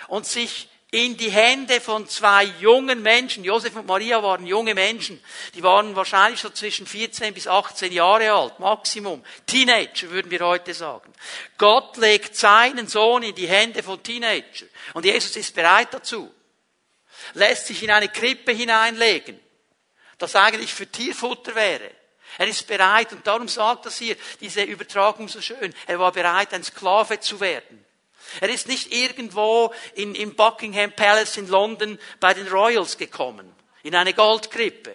[0.09, 3.45] und sich in die Hände von zwei jungen Menschen.
[3.45, 5.23] Josef und Maria waren junge Menschen.
[5.55, 9.23] Die waren wahrscheinlich so zwischen 14 bis 18 Jahre alt, Maximum.
[9.47, 11.13] Teenager würden wir heute sagen.
[11.59, 14.65] Gott legt seinen Sohn in die Hände von Teenager.
[14.95, 16.33] Und Jesus ist bereit dazu.
[17.35, 19.39] Lässt sich in eine Krippe hineinlegen,
[20.17, 21.91] das eigentlich für Tierfutter wäre.
[22.39, 26.55] Er ist bereit, und darum sagt das hier, diese Übertragung so schön, er war bereit,
[26.55, 27.85] ein Sklave zu werden.
[28.41, 33.95] Er ist nicht irgendwo in, im Buckingham Palace in London bei den Royals gekommen, in
[33.95, 34.95] eine Goldkrippe,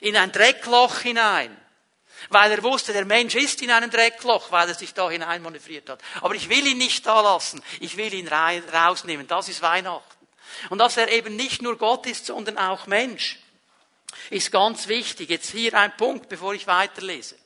[0.00, 1.56] in ein Dreckloch hinein,
[2.30, 5.88] weil er wusste, der Mensch ist in einem Dreckloch, weil er sich da hinein manövriert
[5.88, 6.02] hat.
[6.20, 9.26] Aber ich will ihn nicht da lassen, ich will ihn rausnehmen.
[9.26, 10.18] Das ist Weihnachten.
[10.70, 13.38] Und dass er eben nicht nur Gott ist, sondern auch Mensch,
[14.30, 15.30] ist ganz wichtig.
[15.30, 17.36] Jetzt hier ein Punkt, bevor ich weiterlese.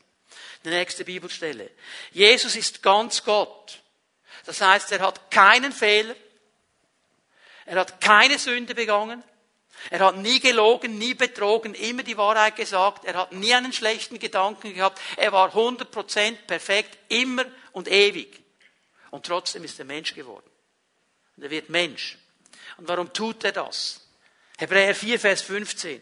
[0.65, 1.71] Die nächste Bibelstelle.
[2.13, 3.82] Jesus ist ganz Gott.
[4.45, 6.15] Das heißt, er hat keinen Fehler.
[7.65, 9.23] Er hat keine Sünde begangen.
[9.91, 13.05] Er hat nie gelogen, nie betrogen, immer die Wahrheit gesagt.
[13.05, 15.01] Er hat nie einen schlechten Gedanken gehabt.
[15.17, 18.43] Er war 100% perfekt, immer und ewig.
[19.11, 20.49] Und trotzdem ist er Mensch geworden.
[21.37, 22.19] Und er wird Mensch.
[22.77, 24.07] Und warum tut er das?
[24.59, 26.01] Hebräer 4, Vers 15.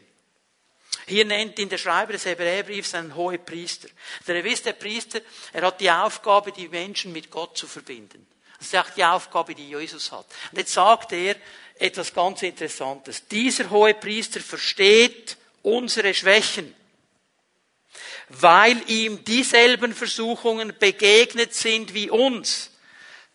[1.06, 3.88] Hier nennt ihn der Schreiber des Hebräerbriefs einen hohen Priester.
[4.26, 5.20] Der ihr wisst, der Priester,
[5.52, 8.26] er hat die Aufgabe, die Menschen mit Gott zu verbinden.
[8.60, 10.26] Das ist auch die Aufgabe, die Jesus hat.
[10.52, 11.34] Und jetzt sagt er
[11.76, 13.26] etwas ganz Interessantes.
[13.26, 16.74] Dieser hohe Priester versteht unsere Schwächen,
[18.28, 22.70] weil ihm dieselben Versuchungen begegnet sind wie uns.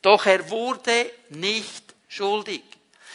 [0.04, 2.62] Doch er wurde nicht schuldig.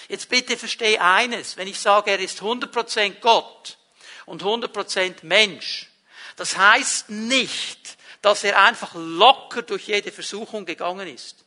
[0.09, 3.79] Jetzt bitte verstehe eines, wenn ich sage, er ist 100% Gott
[4.27, 5.89] und 100% Mensch,
[6.35, 11.40] das heißt nicht, dass er einfach locker durch jede Versuchung gegangen ist.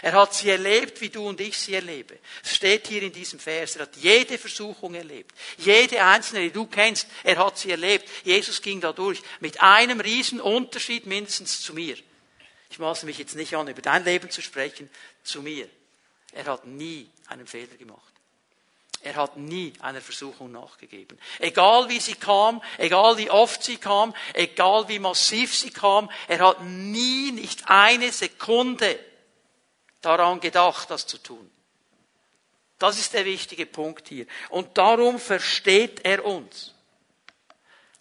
[0.00, 2.18] Er hat sie erlebt, wie du und ich sie erlebe.
[2.42, 3.76] Es steht hier in diesem Vers.
[3.76, 5.32] Er hat jede Versuchung erlebt.
[5.58, 8.08] Jede einzelne, die du kennst, er hat sie erlebt.
[8.24, 9.20] Jesus ging da durch.
[9.40, 11.96] Mit einem riesen Unterschied mindestens zu mir.
[12.70, 14.88] Ich maße mich jetzt nicht an, über dein Leben zu sprechen,
[15.22, 15.68] zu mir.
[16.32, 18.00] Er hat nie einen Fehler gemacht.
[19.02, 21.18] Er hat nie einer Versuchung nachgegeben.
[21.40, 26.38] Egal wie sie kam, egal wie oft sie kam, egal wie massiv sie kam, er
[26.38, 28.98] hat nie, nicht eine Sekunde
[30.02, 31.50] daran gedacht, das zu tun.
[32.78, 34.26] Das ist der wichtige Punkt hier.
[34.50, 36.74] Und darum versteht er uns.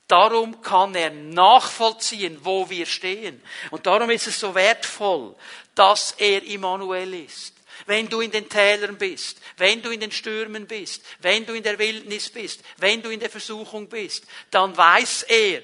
[0.07, 3.41] Darum kann er nachvollziehen, wo wir stehen.
[3.69, 5.35] Und darum ist es so wertvoll,
[5.75, 7.53] dass er Immanuel ist.
[7.85, 11.63] Wenn du in den Tälern bist, wenn du in den Stürmen bist, wenn du in
[11.63, 15.63] der Wildnis bist, wenn du in der Versuchung bist, dann weiß er,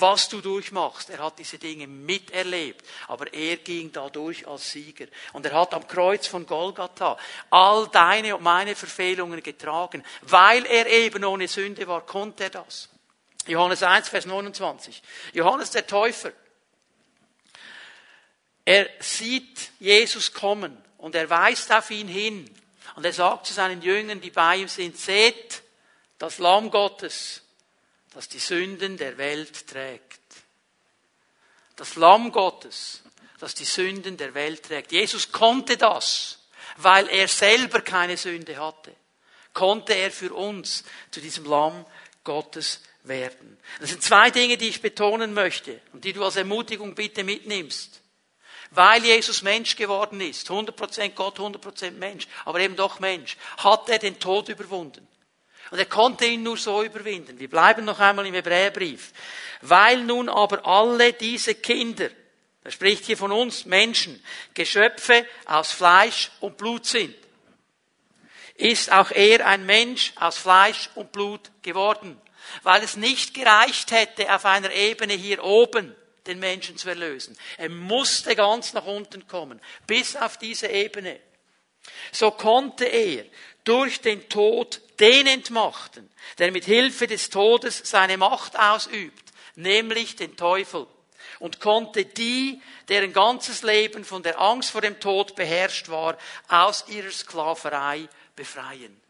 [0.00, 1.10] was du durchmachst.
[1.10, 5.06] Er hat diese Dinge miterlebt, aber er ging dadurch als Sieger.
[5.32, 7.16] Und er hat am Kreuz von Golgatha
[7.50, 10.04] all deine und meine Verfehlungen getragen.
[10.22, 12.88] Weil er eben ohne Sünde war, konnte er das.
[13.46, 15.02] Johannes 1, Vers 29.
[15.32, 16.32] Johannes der Täufer.
[18.64, 22.54] Er sieht Jesus kommen und er weist auf ihn hin.
[22.96, 25.62] Und er sagt zu seinen Jüngern, die bei ihm sind, seht
[26.18, 27.42] das Lamm Gottes,
[28.14, 30.20] das die Sünden der Welt trägt.
[31.76, 33.02] Das Lamm Gottes,
[33.38, 34.92] das die Sünden der Welt trägt.
[34.92, 36.38] Jesus konnte das,
[36.76, 38.94] weil er selber keine Sünde hatte.
[39.52, 41.84] Konnte er für uns zu diesem Lamm
[42.24, 43.58] Gottes werden.
[43.80, 48.00] Das sind zwei Dinge, die ich betonen möchte und die du als Ermutigung bitte mitnimmst.
[48.70, 53.98] Weil Jesus Mensch geworden ist, 100% Gott, 100% Mensch, aber eben doch Mensch, hat er
[53.98, 55.06] den Tod überwunden.
[55.70, 57.38] Und er konnte ihn nur so überwinden.
[57.38, 59.12] Wir bleiben noch einmal im Hebräerbrief.
[59.62, 62.10] Weil nun aber alle diese Kinder,
[62.64, 64.22] er spricht hier von uns Menschen,
[64.54, 67.14] Geschöpfe aus Fleisch und Blut sind,
[68.54, 72.20] ist auch er ein Mensch aus Fleisch und Blut geworden.
[72.62, 75.94] Weil es nicht gereicht hätte, auf einer Ebene hier oben
[76.26, 77.36] den Menschen zu erlösen.
[77.56, 81.18] Er musste ganz nach unten kommen, bis auf diese Ebene.
[82.12, 83.24] So konnte er
[83.64, 90.36] durch den Tod den entmachten, der mit Hilfe des Todes seine Macht ausübt, nämlich den
[90.36, 90.86] Teufel,
[91.38, 96.16] und konnte die, deren ganzes Leben von der Angst vor dem Tod beherrscht war,
[96.48, 99.00] aus ihrer Sklaverei befreien.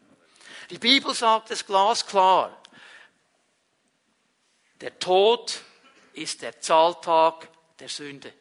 [0.69, 2.55] Die Bibel sagt es glasklar.
[4.81, 5.61] Der Tod
[6.13, 7.47] ist der Zahltag
[7.79, 8.31] der Sünde.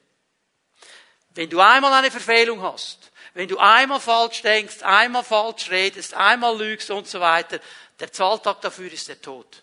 [1.30, 6.59] Wenn du einmal eine Verfehlung hast, wenn du einmal falsch denkst, einmal falsch redest, einmal
[6.59, 7.61] lügst und so weiter,
[8.01, 9.62] der Zahltag dafür ist der Tod.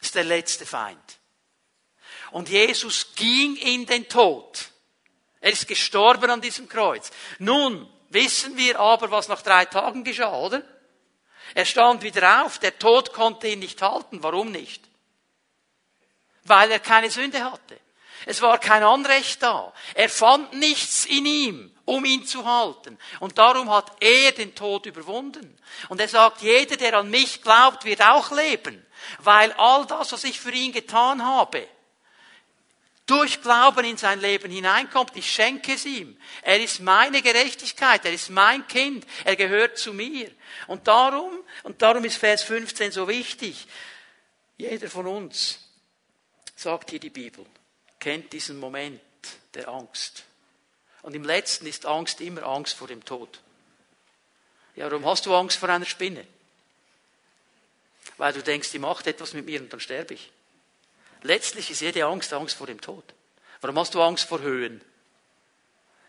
[0.00, 1.18] Ist der letzte Feind.
[2.30, 4.66] Und Jesus ging in den Tod.
[5.40, 7.10] Er ist gestorben an diesem Kreuz.
[7.40, 10.62] Nun wissen wir aber, was nach drei Tagen geschah, oder?
[11.56, 14.22] Er stand wieder auf, der Tod konnte ihn nicht halten.
[14.22, 14.80] Warum nicht?
[16.44, 17.80] Weil er keine Sünde hatte.
[18.26, 19.72] Es war kein Anrecht da.
[19.94, 22.98] Er fand nichts in ihm, um ihn zu halten.
[23.20, 25.58] Und darum hat er den Tod überwunden.
[25.88, 28.84] Und er sagt, jeder, der an mich glaubt, wird auch leben.
[29.18, 31.68] Weil all das, was ich für ihn getan habe,
[33.06, 35.16] durch Glauben in sein Leben hineinkommt.
[35.16, 36.16] Ich schenke es ihm.
[36.40, 38.04] Er ist meine Gerechtigkeit.
[38.04, 39.06] Er ist mein Kind.
[39.24, 40.30] Er gehört zu mir.
[40.68, 41.32] Und darum,
[41.64, 43.66] und darum ist Vers 15 so wichtig.
[44.56, 45.58] Jeder von uns,
[46.56, 47.44] sagt hier die Bibel,
[47.98, 49.00] kennt diesen Moment
[49.52, 50.24] der Angst.
[51.02, 53.40] Und im letzten ist Angst immer Angst vor dem Tod.
[54.76, 56.26] Ja, warum hast du Angst vor einer Spinne?
[58.16, 60.30] Weil du denkst, die macht etwas mit mir und dann sterbe ich.
[61.22, 63.04] Letztlich ist jede Angst Angst vor dem Tod.
[63.60, 64.80] Warum hast du Angst vor Höhen?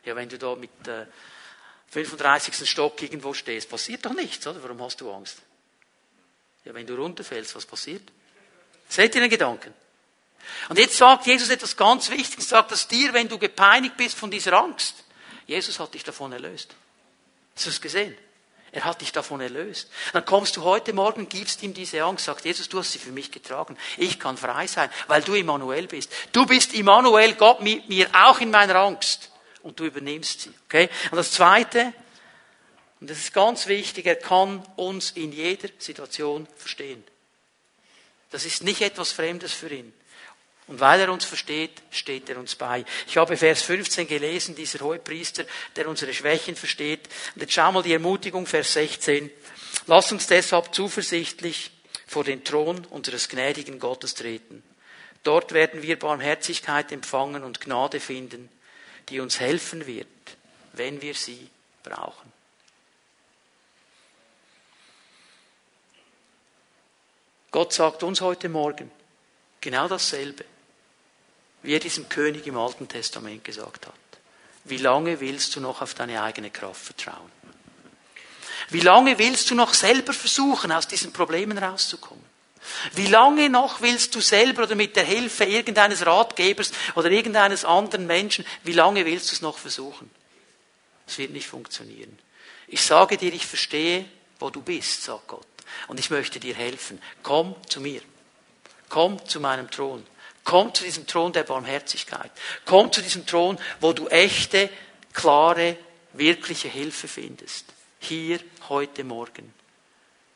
[0.05, 1.05] Ja, wenn du da mit äh,
[1.89, 2.67] 35.
[2.67, 4.61] Stock irgendwo stehst, passiert doch nichts, oder?
[4.63, 5.37] Warum hast du Angst?
[6.65, 8.03] Ja, wenn du runterfällst, was passiert?
[8.89, 9.73] Seht ihr den Gedanken?
[10.69, 14.31] Und jetzt sagt Jesus etwas ganz Wichtiges, sagt das dir, wenn du gepeinigt bist von
[14.31, 14.95] dieser Angst.
[15.45, 16.75] Jesus hat dich davon erlöst.
[17.55, 18.17] Hast du es gesehen?
[18.71, 19.91] Er hat dich davon erlöst.
[20.13, 23.11] Dann kommst du heute Morgen, gibst ihm diese Angst, sagt Jesus, du hast sie für
[23.11, 23.77] mich getragen.
[23.97, 26.11] Ich kann frei sein, weil du Immanuel bist.
[26.31, 29.29] Du bist Immanuel, Gott mit mir, auch in meiner Angst.
[29.61, 30.53] Und du übernimmst sie.
[30.65, 30.89] Okay?
[31.11, 31.93] Und das Zweite,
[32.99, 37.03] und das ist ganz wichtig, er kann uns in jeder Situation verstehen.
[38.31, 39.93] Das ist nicht etwas Fremdes für ihn.
[40.73, 42.83] Und weil er uns versteht, steht er uns bei.
[43.05, 47.07] Ich habe Vers 15 gelesen, dieser Hohepriester, der unsere Schwächen versteht.
[47.35, 49.29] Und jetzt schau mal die Ermutigung, Vers 16.
[49.85, 51.69] Lass uns deshalb zuversichtlich
[52.07, 54.63] vor den Thron unseres gnädigen Gottes treten.
[55.21, 58.49] Dort werden wir Barmherzigkeit empfangen und Gnade finden,
[59.09, 60.07] die uns helfen wird,
[60.71, 61.51] wenn wir sie
[61.83, 62.33] brauchen.
[67.51, 68.89] Gott sagt uns heute Morgen
[69.61, 70.45] genau dasselbe,
[71.63, 73.93] wie er diesem König im Alten Testament gesagt hat.
[74.65, 77.31] Wie lange willst du noch auf deine eigene Kraft vertrauen?
[78.69, 82.23] Wie lange willst du noch selber versuchen, aus diesen Problemen rauszukommen?
[82.93, 88.07] Wie lange noch willst du selber oder mit der Hilfe irgendeines Ratgebers oder irgendeines anderen
[88.07, 90.09] Menschen, wie lange willst du es noch versuchen?
[91.05, 92.17] Es wird nicht funktionieren.
[92.67, 94.05] Ich sage dir, ich verstehe,
[94.39, 95.45] wo du bist, sagt Gott.
[95.87, 97.01] Und ich möchte dir helfen.
[97.21, 98.01] Komm zu mir.
[98.89, 100.05] Komm zu meinem Thron.
[100.43, 102.31] Komm zu diesem Thron der Barmherzigkeit.
[102.65, 104.69] Komm zu diesem Thron, wo du echte,
[105.13, 105.77] klare,
[106.13, 107.65] wirkliche Hilfe findest.
[107.99, 109.53] Hier, heute Morgen.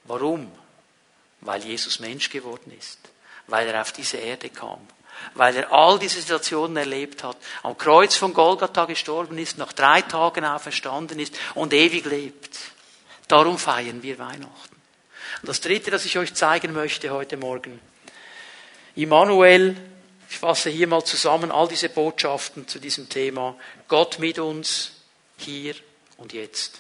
[0.06, 0.52] Warum?
[1.42, 3.00] Weil Jesus Mensch geworden ist.
[3.48, 4.80] Weil er auf diese Erde kam.
[5.34, 7.38] Weil er all diese Situationen erlebt hat.
[7.64, 12.58] Am Kreuz von Golgatha gestorben ist, nach drei Tagen auferstanden ist und ewig lebt.
[13.28, 14.76] Darum feiern wir Weihnachten.
[15.42, 17.80] Und das dritte, das ich euch zeigen möchte heute Morgen.
[18.96, 19.76] Immanuel,
[20.30, 23.56] ich fasse hier mal zusammen all diese Botschaften zu diesem Thema.
[23.88, 24.92] Gott mit uns,
[25.38, 25.76] hier
[26.18, 26.80] und jetzt.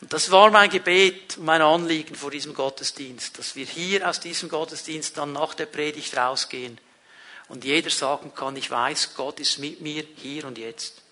[0.00, 4.20] Und das war mein Gebet und mein Anliegen vor diesem Gottesdienst, dass wir hier aus
[4.20, 6.78] diesem Gottesdienst dann nach der Predigt rausgehen
[7.48, 11.02] und jeder sagen kann, ich weiß, Gott ist mit mir hier und jetzt.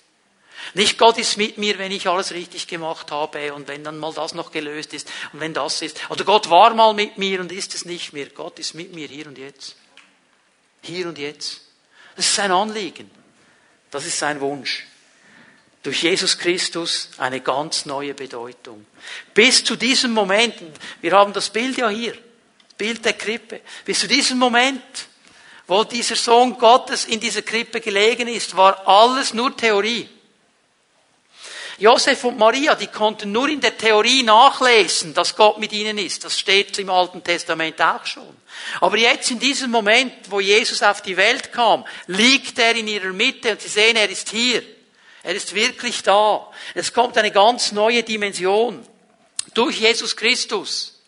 [0.75, 4.13] Nicht Gott ist mit mir, wenn ich alles richtig gemacht habe und wenn dann mal
[4.13, 6.01] das noch gelöst ist und wenn das ist.
[6.11, 8.27] Oder Gott war mal mit mir und ist es nicht mehr.
[8.31, 9.77] Gott ist mit mir hier und jetzt.
[10.87, 11.61] Hier und jetzt.
[12.15, 13.11] Das ist sein Anliegen.
[13.91, 14.87] Das ist sein Wunsch
[15.87, 18.85] durch Jesus Christus eine ganz neue Bedeutung.
[19.33, 20.55] Bis zu diesem Moment,
[21.01, 22.19] wir haben das Bild ja hier,
[22.77, 24.83] Bild der Krippe, bis zu diesem Moment,
[25.69, 30.09] wo dieser Sohn Gottes in dieser Krippe gelegen ist, war alles nur Theorie.
[31.79, 36.25] Josef und Maria, die konnten nur in der Theorie nachlesen, dass Gott mit ihnen ist.
[36.25, 38.35] Das steht im Alten Testament auch schon.
[38.81, 43.13] Aber jetzt in diesem Moment, wo Jesus auf die Welt kam, liegt er in ihrer
[43.13, 44.63] Mitte und sie sehen, er ist hier.
[45.23, 46.51] Er ist wirklich da.
[46.75, 48.87] Es kommt eine ganz neue Dimension.
[49.53, 51.03] Durch Jesus Christus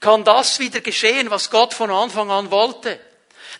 [0.00, 3.00] kann das wieder geschehen, was Gott von Anfang an wollte.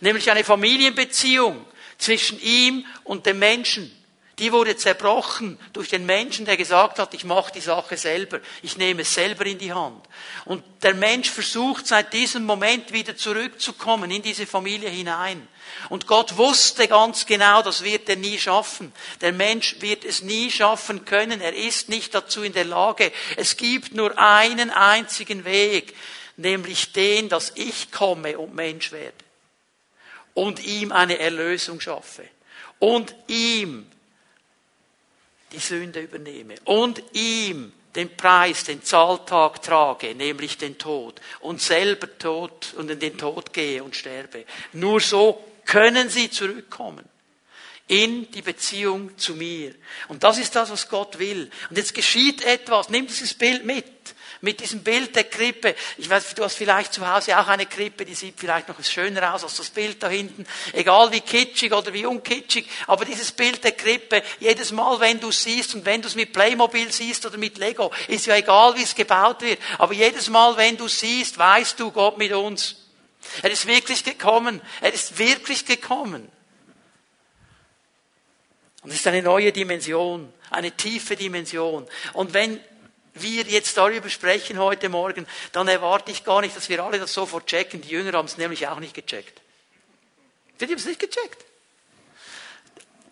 [0.01, 1.65] Nämlich eine Familienbeziehung
[1.99, 3.93] zwischen ihm und dem Menschen.
[4.39, 8.77] Die wurde zerbrochen durch den Menschen, der gesagt hat, ich mache die Sache selber, ich
[8.77, 10.07] nehme es selber in die Hand.
[10.45, 15.49] Und der Mensch versucht seit diesem Moment wieder zurückzukommen in diese Familie hinein.
[15.89, 18.93] Und Gott wusste ganz genau, das wird er nie schaffen.
[19.21, 21.41] Der Mensch wird es nie schaffen können.
[21.41, 23.11] Er ist nicht dazu in der Lage.
[23.37, 25.97] Es gibt nur einen einzigen Weg,
[26.37, 29.13] nämlich den, dass ich komme und Mensch werde.
[30.35, 32.25] Und ihm eine Erlösung schaffe.
[32.79, 33.91] Und ihm
[35.53, 36.55] die Sünde übernehme.
[36.65, 43.01] Und ihm den Preis, den Zahltag trage, nämlich den Tod, und selber tot und in
[43.01, 44.45] den Tod gehe und sterbe.
[44.73, 47.05] Nur so können sie zurückkommen
[47.89, 49.75] in die Beziehung zu mir.
[50.09, 51.51] Und das ist das, was Gott will.
[51.71, 52.91] Und jetzt geschieht etwas.
[52.91, 53.85] Nimm dieses Bild mit.
[54.41, 55.75] Mit diesem Bild der Krippe.
[55.97, 59.35] Ich weiß, du hast vielleicht zu Hause auch eine Krippe, die sieht vielleicht noch schöner
[59.35, 60.47] aus als das Bild da hinten.
[60.73, 62.69] Egal wie kitschig oder wie unkitschig.
[62.87, 66.33] Aber dieses Bild der Krippe, jedes Mal, wenn du siehst und wenn du es mit
[66.33, 69.59] Playmobil siehst oder mit Lego, ist ja egal, wie es gebaut wird.
[69.79, 72.77] Aber jedes Mal, wenn du siehst, weißt du, Gott mit uns.
[73.43, 74.61] Er ist wirklich gekommen.
[74.81, 76.31] Er ist wirklich gekommen.
[78.83, 81.87] Und es ist eine neue Dimension, eine tiefe Dimension.
[82.13, 82.61] Und wenn
[83.23, 87.13] wir jetzt darüber sprechen heute Morgen, dann erwarte ich gar nicht, dass wir alle das
[87.13, 87.81] sofort checken.
[87.81, 89.41] Die Jünger haben es nämlich auch nicht gecheckt.
[90.61, 91.45] Die haben es nicht gecheckt.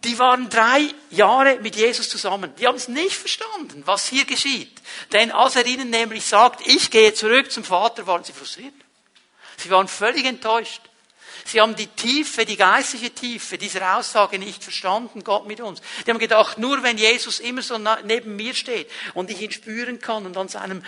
[0.05, 2.55] Die waren drei Jahre mit Jesus zusammen.
[2.57, 4.81] Die haben es nicht verstanden, was hier geschieht.
[5.13, 8.75] Denn als er ihnen nämlich sagt, ich gehe zurück zum Vater, waren sie frustriert.
[9.57, 10.81] Sie waren völlig enttäuscht.
[11.47, 15.81] Sie haben die Tiefe, die geistliche Tiefe dieser Aussage nicht verstanden, Gott mit uns.
[16.05, 20.01] Die haben gedacht, nur wenn Jesus immer so neben mir steht und ich ihn spüren
[20.01, 20.85] kann und an seinem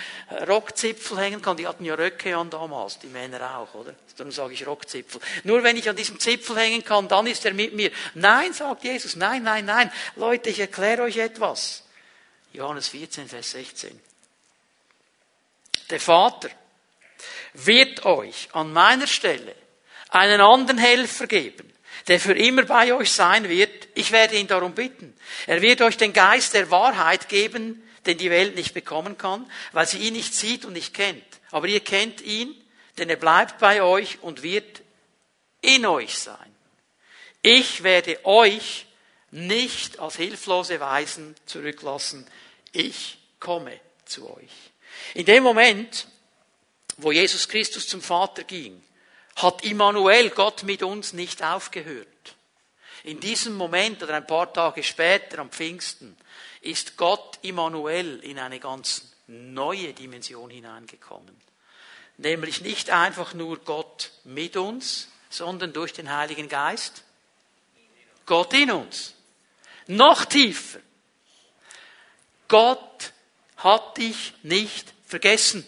[0.49, 3.95] Rockzipfel hängen kann, die hatten ja Röcke an damals, die Männer auch, oder?
[4.17, 5.21] Darum sage ich Rockzipfel.
[5.45, 7.93] Nur wenn ich an diesem Zipfel hängen kann, dann ist er mit mir.
[8.15, 9.93] Nein, sagt Jesus, nein, nein, nein.
[10.17, 11.85] Leute, ich erkläre euch etwas.
[12.53, 14.01] Johannes 14, Vers 16.
[15.91, 16.51] Der Vater
[17.55, 19.55] wird euch an meiner Stelle
[20.09, 21.73] einen anderen Helfer geben,
[22.07, 23.89] der für immer bei euch sein wird.
[23.95, 25.15] Ich werde ihn darum bitten.
[25.47, 29.87] Er wird euch den Geist der Wahrheit geben, den die Welt nicht bekommen kann, weil
[29.87, 31.25] sie ihn nicht sieht und nicht kennt.
[31.51, 32.55] Aber ihr kennt ihn,
[32.97, 34.83] denn er bleibt bei euch und wird
[35.61, 36.55] in euch sein.
[37.43, 38.87] Ich werde euch
[39.31, 42.27] nicht als hilflose Weisen zurücklassen.
[42.73, 44.51] Ich komme zu euch.
[45.15, 46.09] In dem Moment,
[46.97, 48.83] wo Jesus Christus zum Vater ging,
[49.43, 52.07] hat Immanuel, Gott mit uns, nicht aufgehört.
[53.05, 56.17] In diesem Moment oder ein paar Tage später am Pfingsten
[56.61, 61.37] ist Gott Immanuel in eine ganz neue Dimension hineingekommen.
[62.17, 67.05] Nämlich nicht einfach nur Gott mit uns, sondern durch den Heiligen Geist
[68.27, 69.15] Gott in uns.
[69.87, 70.81] Noch tiefer.
[72.49, 73.13] Gott
[73.57, 75.67] hat dich nicht vergessen.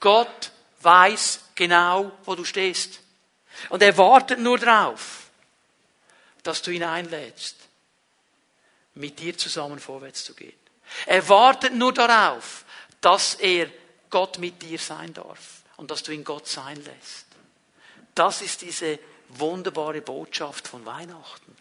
[0.00, 0.52] Gott
[0.88, 3.00] weiß genau, wo du stehst.
[3.68, 5.30] Und er wartet nur darauf,
[6.42, 7.56] dass du ihn einlädst,
[8.94, 10.58] mit dir zusammen vorwärts zu gehen.
[11.04, 12.64] Er wartet nur darauf,
[13.02, 13.68] dass er
[14.08, 17.26] Gott mit dir sein darf und dass du ihn Gott sein lässt.
[18.14, 18.98] Das ist diese
[19.30, 21.56] wunderbare Botschaft von Weihnachten,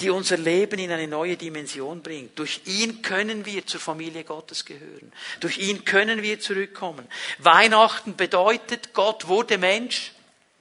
[0.00, 2.38] die unser Leben in eine neue Dimension bringt.
[2.38, 5.12] Durch ihn können wir zur Familie Gottes gehören.
[5.40, 7.06] Durch ihn können wir zurückkommen.
[7.38, 10.12] Weihnachten bedeutet, Gott wurde Mensch,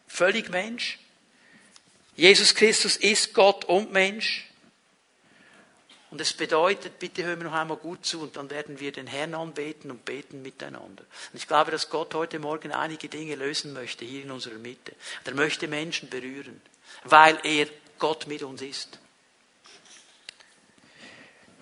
[0.07, 0.99] völlig Mensch.
[2.15, 4.48] Jesus Christus ist Gott und Mensch.
[6.11, 9.05] Und es bedeutet, bitte hören wir noch einmal gut zu und dann werden wir den
[9.05, 11.03] Herrn anbeten und beten miteinander.
[11.31, 14.93] Und ich glaube, dass Gott heute Morgen einige Dinge lösen möchte hier in unserer Mitte.
[15.23, 16.61] Er möchte Menschen berühren,
[17.03, 17.67] weil er
[17.99, 18.97] Gott mit uns ist.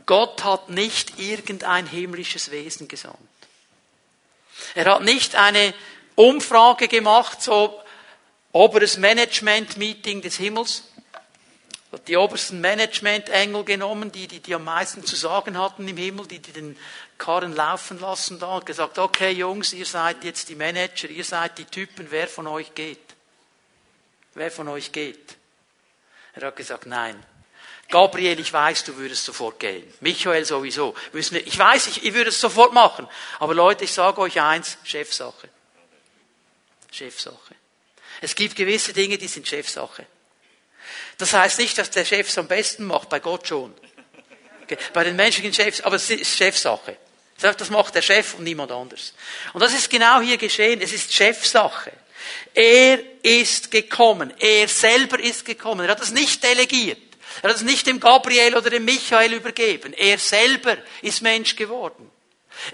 [0.05, 3.17] Gott hat nicht irgendein himmlisches Wesen gesandt.
[4.75, 5.73] Er hat nicht eine
[6.15, 7.81] Umfrage gemacht, so
[8.53, 10.83] oberes Management-Meeting des Himmels
[11.91, 16.27] hat die obersten Management-Engel genommen, die, die, die am meisten zu sagen hatten im Himmel,
[16.27, 16.77] die, die den
[17.17, 21.57] Karren laufen lassen da, und gesagt, okay Jungs, ihr seid jetzt die Manager, ihr seid
[21.57, 22.99] die Typen, wer von euch geht?
[24.33, 25.37] Wer von euch geht?
[26.33, 27.23] Er hat gesagt, nein.
[27.89, 29.91] Gabriel, ich weiß, du würdest sofort gehen.
[30.01, 30.93] Michael sowieso.
[31.13, 33.07] Ich weiß, ich, ich würde es sofort machen.
[33.39, 35.47] Aber Leute, ich sage euch eins, Chefsache.
[36.91, 37.55] Chefsache.
[38.19, 40.05] Es gibt gewisse Dinge, die sind Chefsache.
[41.17, 43.73] Das heißt nicht, dass der Chef es am besten macht, bei Gott schon.
[44.63, 44.77] Okay.
[44.93, 46.97] Bei den menschlichen Chefs, aber es ist Chefsache.
[47.39, 49.13] Das macht der Chef und niemand anders.
[49.53, 50.81] Und das ist genau hier geschehen.
[50.81, 51.91] Es ist Chefsache.
[52.53, 54.33] Er ist gekommen.
[54.39, 55.85] Er selber ist gekommen.
[55.85, 56.97] Er hat es nicht delegiert.
[57.43, 59.93] Er hat es nicht dem Gabriel oder dem Michael übergeben.
[59.93, 62.09] Er selber ist Mensch geworden.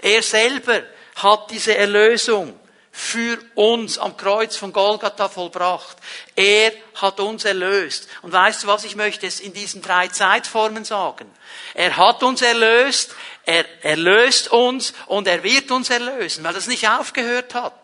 [0.00, 0.82] Er selber
[1.16, 2.58] hat diese Erlösung
[2.96, 5.96] für uns am Kreuz von Golgatha vollbracht.
[6.36, 8.06] Er hat uns erlöst.
[8.22, 11.28] Und weißt du was, ich möchte es in diesen drei Zeitformen sagen.
[11.74, 13.16] Er hat uns erlöst,
[13.46, 17.74] er erlöst uns und er wird uns erlösen, weil das nicht aufgehört hat.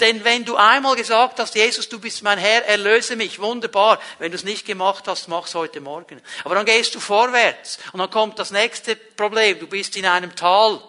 [0.00, 4.00] Denn wenn du einmal gesagt hast, Jesus, du bist mein Herr, erlöse mich, wunderbar.
[4.18, 6.22] Wenn du es nicht gemacht hast, mach's heute Morgen.
[6.44, 9.58] Aber dann gehst du vorwärts und dann kommt das nächste Problem.
[9.58, 10.80] Du bist in einem Tal.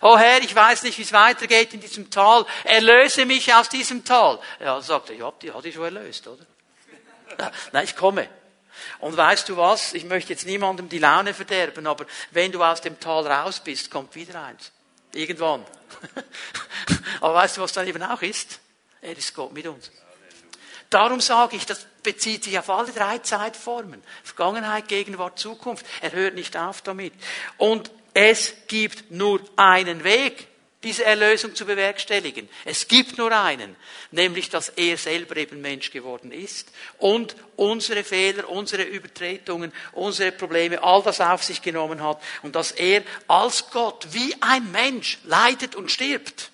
[0.00, 2.44] Oh Herr, ich weiß nicht, wie es weitergeht in diesem Tal.
[2.64, 4.38] Erlöse mich aus diesem Tal.
[4.60, 6.44] Ja, sagt er, ja, die hat ich schon erlöst, oder?
[7.72, 8.28] Nein, ich komme.
[8.98, 9.94] Und weißt du was?
[9.94, 13.90] Ich möchte jetzt niemandem die Laune verderben, aber wenn du aus dem Tal raus bist,
[13.90, 14.72] kommt wieder eins.
[15.12, 15.64] Irgendwann.
[17.20, 18.60] aber weißt du, was dann eben auch ist?
[19.00, 19.90] Er ist Gott mit uns.
[20.90, 24.02] Darum sage ich, das bezieht sich auf alle drei Zeitformen.
[24.22, 25.84] Vergangenheit, Gegenwart, Zukunft.
[26.00, 27.12] Er hört nicht auf damit.
[27.56, 30.48] Und es gibt nur einen Weg,
[30.82, 32.48] diese Erlösung zu bewerkstelligen.
[32.64, 33.76] Es gibt nur einen,
[34.10, 40.82] nämlich dass er selber eben Mensch geworden ist und unsere Fehler, unsere Übertretungen, unsere Probleme,
[40.82, 45.74] all das auf sich genommen hat und dass er als Gott wie ein Mensch leidet
[45.74, 46.50] und stirbt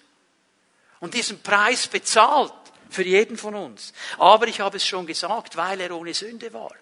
[0.98, 2.52] und diesen Preis bezahlt
[2.90, 3.92] für jeden von uns.
[4.18, 6.74] Aber ich habe es schon gesagt, weil er ohne Sünde war,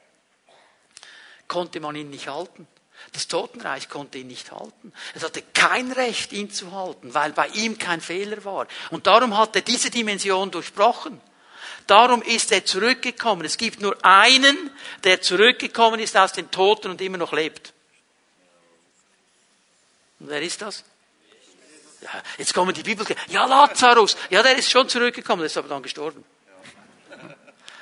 [1.48, 2.66] konnte man ihn nicht halten.
[3.12, 4.92] Das Totenreich konnte ihn nicht halten.
[5.14, 8.66] Es hatte kein Recht, ihn zu halten, weil bei ihm kein Fehler war.
[8.90, 11.20] Und darum hat er diese Dimension durchbrochen.
[11.86, 13.44] Darum ist er zurückgekommen.
[13.44, 14.70] Es gibt nur einen,
[15.02, 17.72] der zurückgekommen ist aus den Toten und immer noch lebt.
[20.20, 20.84] Und wer ist das?
[22.02, 23.04] Ja, jetzt kommen die Bibel.
[23.28, 24.16] Ja, Lazarus.
[24.30, 26.24] Ja, der ist schon zurückgekommen, der ist aber dann gestorben.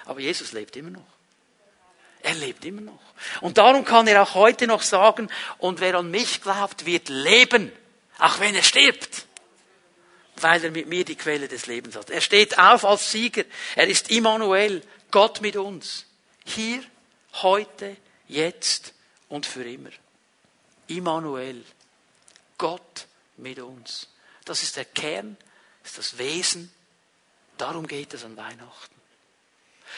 [0.07, 1.18] Aber Jesus lebt immer noch.
[2.29, 3.01] Er lebt immer noch.
[3.41, 7.73] Und darum kann er auch heute noch sagen, und wer an mich glaubt, wird leben,
[8.19, 9.25] auch wenn er stirbt.
[10.43, 12.11] weil er mit mir die Quelle des Lebens hat.
[12.11, 13.45] Er steht auf als Sieger.
[13.75, 16.05] Er ist Immanuel, Gott mit uns.
[16.45, 16.83] Hier,
[17.43, 17.97] heute,
[18.29, 18.95] jetzt
[19.29, 19.91] und für immer.
[20.87, 21.65] Immanuel,
[22.57, 23.07] Gott
[23.37, 24.09] mit uns.
[24.45, 25.37] Das ist der Kern,
[25.83, 26.73] das ist das Wesen.
[27.57, 28.98] Darum geht es an Weihnachten.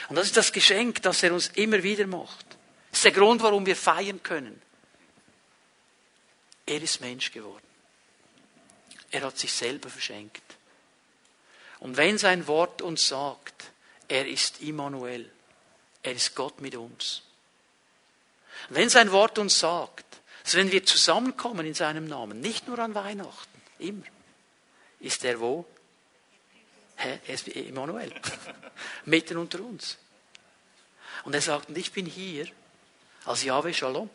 [0.08, 2.46] Und das ist das Geschenk, das er uns immer wieder macht.
[2.90, 4.60] Das ist der Grund, warum wir feiern können.
[6.66, 7.66] Er ist Mensch geworden.
[9.10, 10.42] Er hat sich selber verschenkt.
[11.80, 13.70] Und wenn sein Wort uns sagt,
[14.08, 15.30] er ist Immanuel,
[16.02, 17.22] er ist Gott mit uns.
[18.68, 22.94] wenn sein Wort uns sagt, dass wenn wir zusammenkommen in seinem Namen, nicht nur an
[22.94, 24.04] Weihnachten, immer,
[25.00, 25.64] ist er wo?
[27.00, 27.18] Hä?
[27.26, 28.12] Er ist Immanuel.
[29.06, 29.96] Mitten unter uns.
[31.24, 32.46] Und er sagt, und ich bin hier
[33.24, 34.10] als Yahweh Shalom.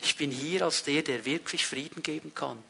[0.00, 2.62] Ich bin hier als der, der wirklich Frieden geben kann.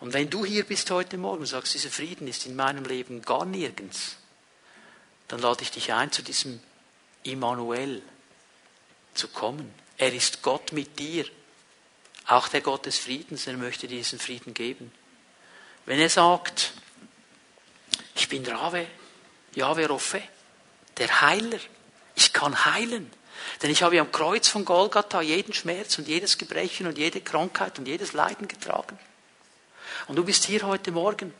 [0.00, 3.20] Und wenn du hier bist heute Morgen und sagst, dieser Frieden ist in meinem Leben
[3.20, 4.16] gar nirgends,
[5.28, 6.60] dann lade ich dich ein, zu diesem
[7.22, 8.02] Immanuel
[9.12, 9.72] zu kommen.
[9.98, 11.26] Er ist Gott mit dir.
[12.26, 14.90] Auch der Gott des Friedens, er möchte dir diesen Frieden geben.
[15.86, 16.72] Wenn er sagt,
[18.16, 18.86] ich bin Rave,
[19.54, 20.22] Jahwe Rofe,
[20.98, 21.58] der Heiler,
[22.14, 23.10] ich kann heilen.
[23.62, 27.78] Denn ich habe am Kreuz von Golgatha jeden Schmerz und jedes Gebrechen und jede Krankheit
[27.78, 28.98] und jedes Leiden getragen.
[30.08, 31.32] Und du bist hier heute Morgen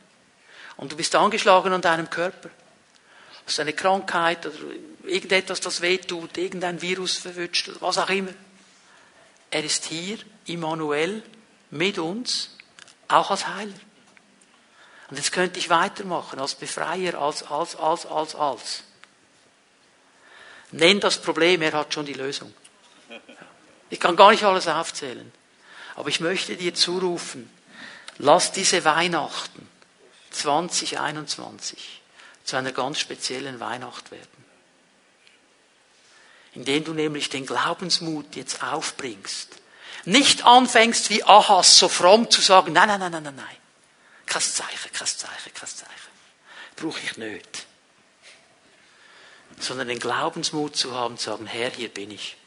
[0.77, 2.49] und du bist angeschlagen an deinem Körper.
[3.45, 4.55] Hast eine Krankheit oder
[5.03, 8.33] irgendetwas, das wehtut, irgendein Virus verwünscht, was auch immer.
[9.49, 11.23] Er ist hier, Immanuel,
[11.71, 12.57] mit uns,
[13.07, 13.73] auch als Heiler.
[15.09, 18.83] Und jetzt könnte ich weitermachen, als Befreier, als, als, als, als, als.
[20.71, 22.53] Nenn das Problem, er hat schon die Lösung.
[23.89, 25.31] Ich kann gar nicht alles aufzählen.
[25.95, 27.49] Aber ich möchte dir zurufen,
[28.17, 29.67] lass diese Weihnachten
[30.31, 32.01] 2021
[32.43, 34.45] zu einer ganz speziellen Weihnacht werden.
[36.53, 39.57] Indem du nämlich den Glaubensmut jetzt aufbringst.
[40.05, 43.56] Nicht anfängst wie Ahas so fromm zu sagen, nein, nein, nein, nein, nein, nein.
[44.27, 46.11] Kein Zeichen, kein Zeichen, kein Zeichen.
[46.75, 47.65] Brauche ich nicht.
[49.59, 52.37] Sondern den Glaubensmut zu haben, zu sagen, Herr, hier bin ich.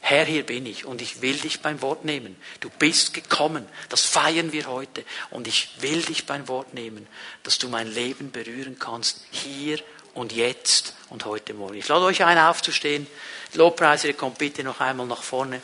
[0.00, 2.36] Herr, hier bin ich und ich will dich beim Wort nehmen.
[2.60, 7.06] Du bist gekommen, das feiern wir heute und ich will dich beim Wort nehmen,
[7.42, 9.78] dass du mein Leben berühren kannst, hier
[10.14, 11.74] und jetzt und heute Morgen.
[11.74, 13.06] Ich lade euch ein, aufzustehen.
[13.54, 15.60] Lobpreise, kommt bitte noch einmal nach vorne.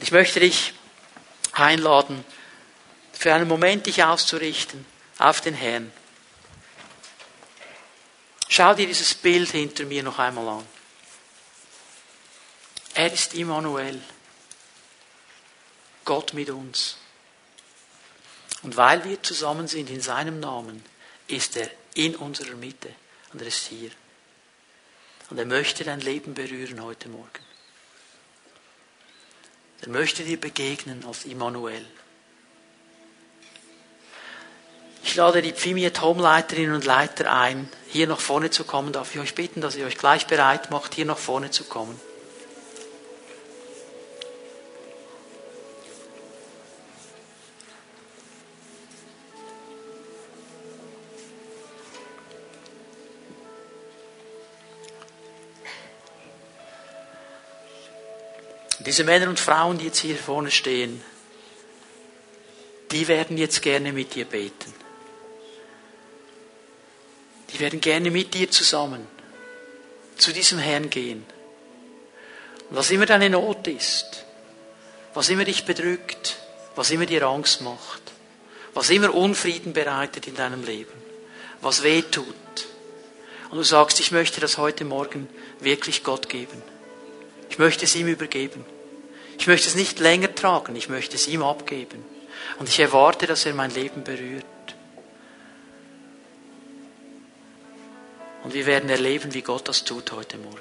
[0.00, 0.72] Ich möchte dich
[1.52, 2.24] einladen,
[3.22, 4.84] für einen Moment dich auszurichten
[5.18, 5.92] auf den Herrn.
[8.48, 10.66] Schau dir dieses Bild hinter mir noch einmal an.
[12.94, 14.02] Er ist Immanuel.
[16.04, 16.96] Gott mit uns.
[18.62, 20.84] Und weil wir zusammen sind in seinem Namen,
[21.28, 22.92] ist er in unserer Mitte
[23.32, 23.92] und er ist hier.
[25.30, 27.46] Und er möchte dein Leben berühren heute Morgen.
[29.80, 31.86] Er möchte dir begegnen als Immanuel.
[35.04, 38.92] Ich lade die Pfimiet Home-Leiterinnen und Leiter ein, hier nach vorne zu kommen.
[38.92, 42.00] Darf ich euch bitten, dass ihr euch gleich bereit macht, hier nach vorne zu kommen.
[58.80, 61.02] Diese Männer und Frauen, die jetzt hier vorne stehen,
[62.90, 64.81] die werden jetzt gerne mit dir beten.
[67.52, 69.06] Die werden gerne mit dir zusammen
[70.16, 71.24] zu diesem Herrn gehen.
[72.70, 74.24] Und was immer deine Not ist,
[75.14, 76.36] was immer dich bedrückt,
[76.74, 78.02] was immer dir Angst macht,
[78.74, 80.92] was immer Unfrieden bereitet in deinem Leben,
[81.60, 82.34] was weh tut,
[83.52, 85.28] und du sagst, ich möchte das heute Morgen
[85.60, 86.62] wirklich Gott geben.
[87.50, 88.64] Ich möchte es ihm übergeben.
[89.38, 92.02] Ich möchte es nicht länger tragen, ich möchte es ihm abgeben.
[92.58, 94.46] Und ich erwarte, dass er mein Leben berührt.
[98.42, 100.58] Und wir werden erleben, wie Gott das tut heute Morgen.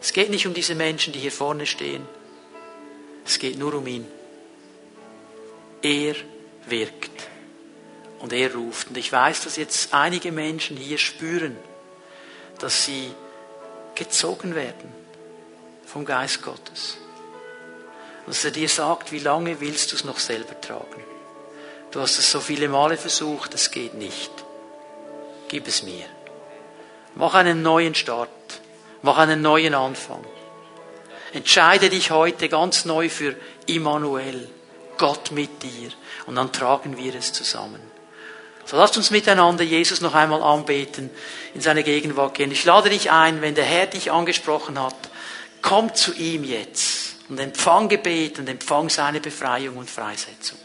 [0.00, 2.06] Es geht nicht um diese Menschen, die hier vorne stehen.
[3.26, 4.06] Es geht nur um ihn.
[5.82, 6.14] Er
[6.66, 7.28] wirkt.
[8.20, 8.88] Und er ruft.
[8.88, 11.56] Und ich weiß, dass jetzt einige Menschen hier spüren,
[12.58, 13.10] dass sie
[13.94, 14.92] gezogen werden
[15.86, 16.96] vom Geist Gottes.
[18.26, 21.02] Dass er dir sagt, wie lange willst du es noch selber tragen?
[21.90, 24.30] Du hast es so viele Male versucht, es geht nicht.
[25.50, 26.04] Gib es mir.
[27.16, 28.28] Mach einen neuen Start.
[29.02, 30.24] Mach einen neuen Anfang.
[31.32, 33.34] Entscheide dich heute ganz neu für
[33.66, 34.48] Immanuel,
[34.96, 35.90] Gott mit dir.
[36.26, 37.80] Und dann tragen wir es zusammen.
[38.64, 41.10] So lasst uns miteinander Jesus noch einmal anbeten,
[41.52, 42.52] in seine Gegenwart gehen.
[42.52, 44.94] Ich lade dich ein, wenn der Herr dich angesprochen hat,
[45.62, 50.59] komm zu ihm jetzt und empfang Gebet und empfang seine Befreiung und Freisetzung.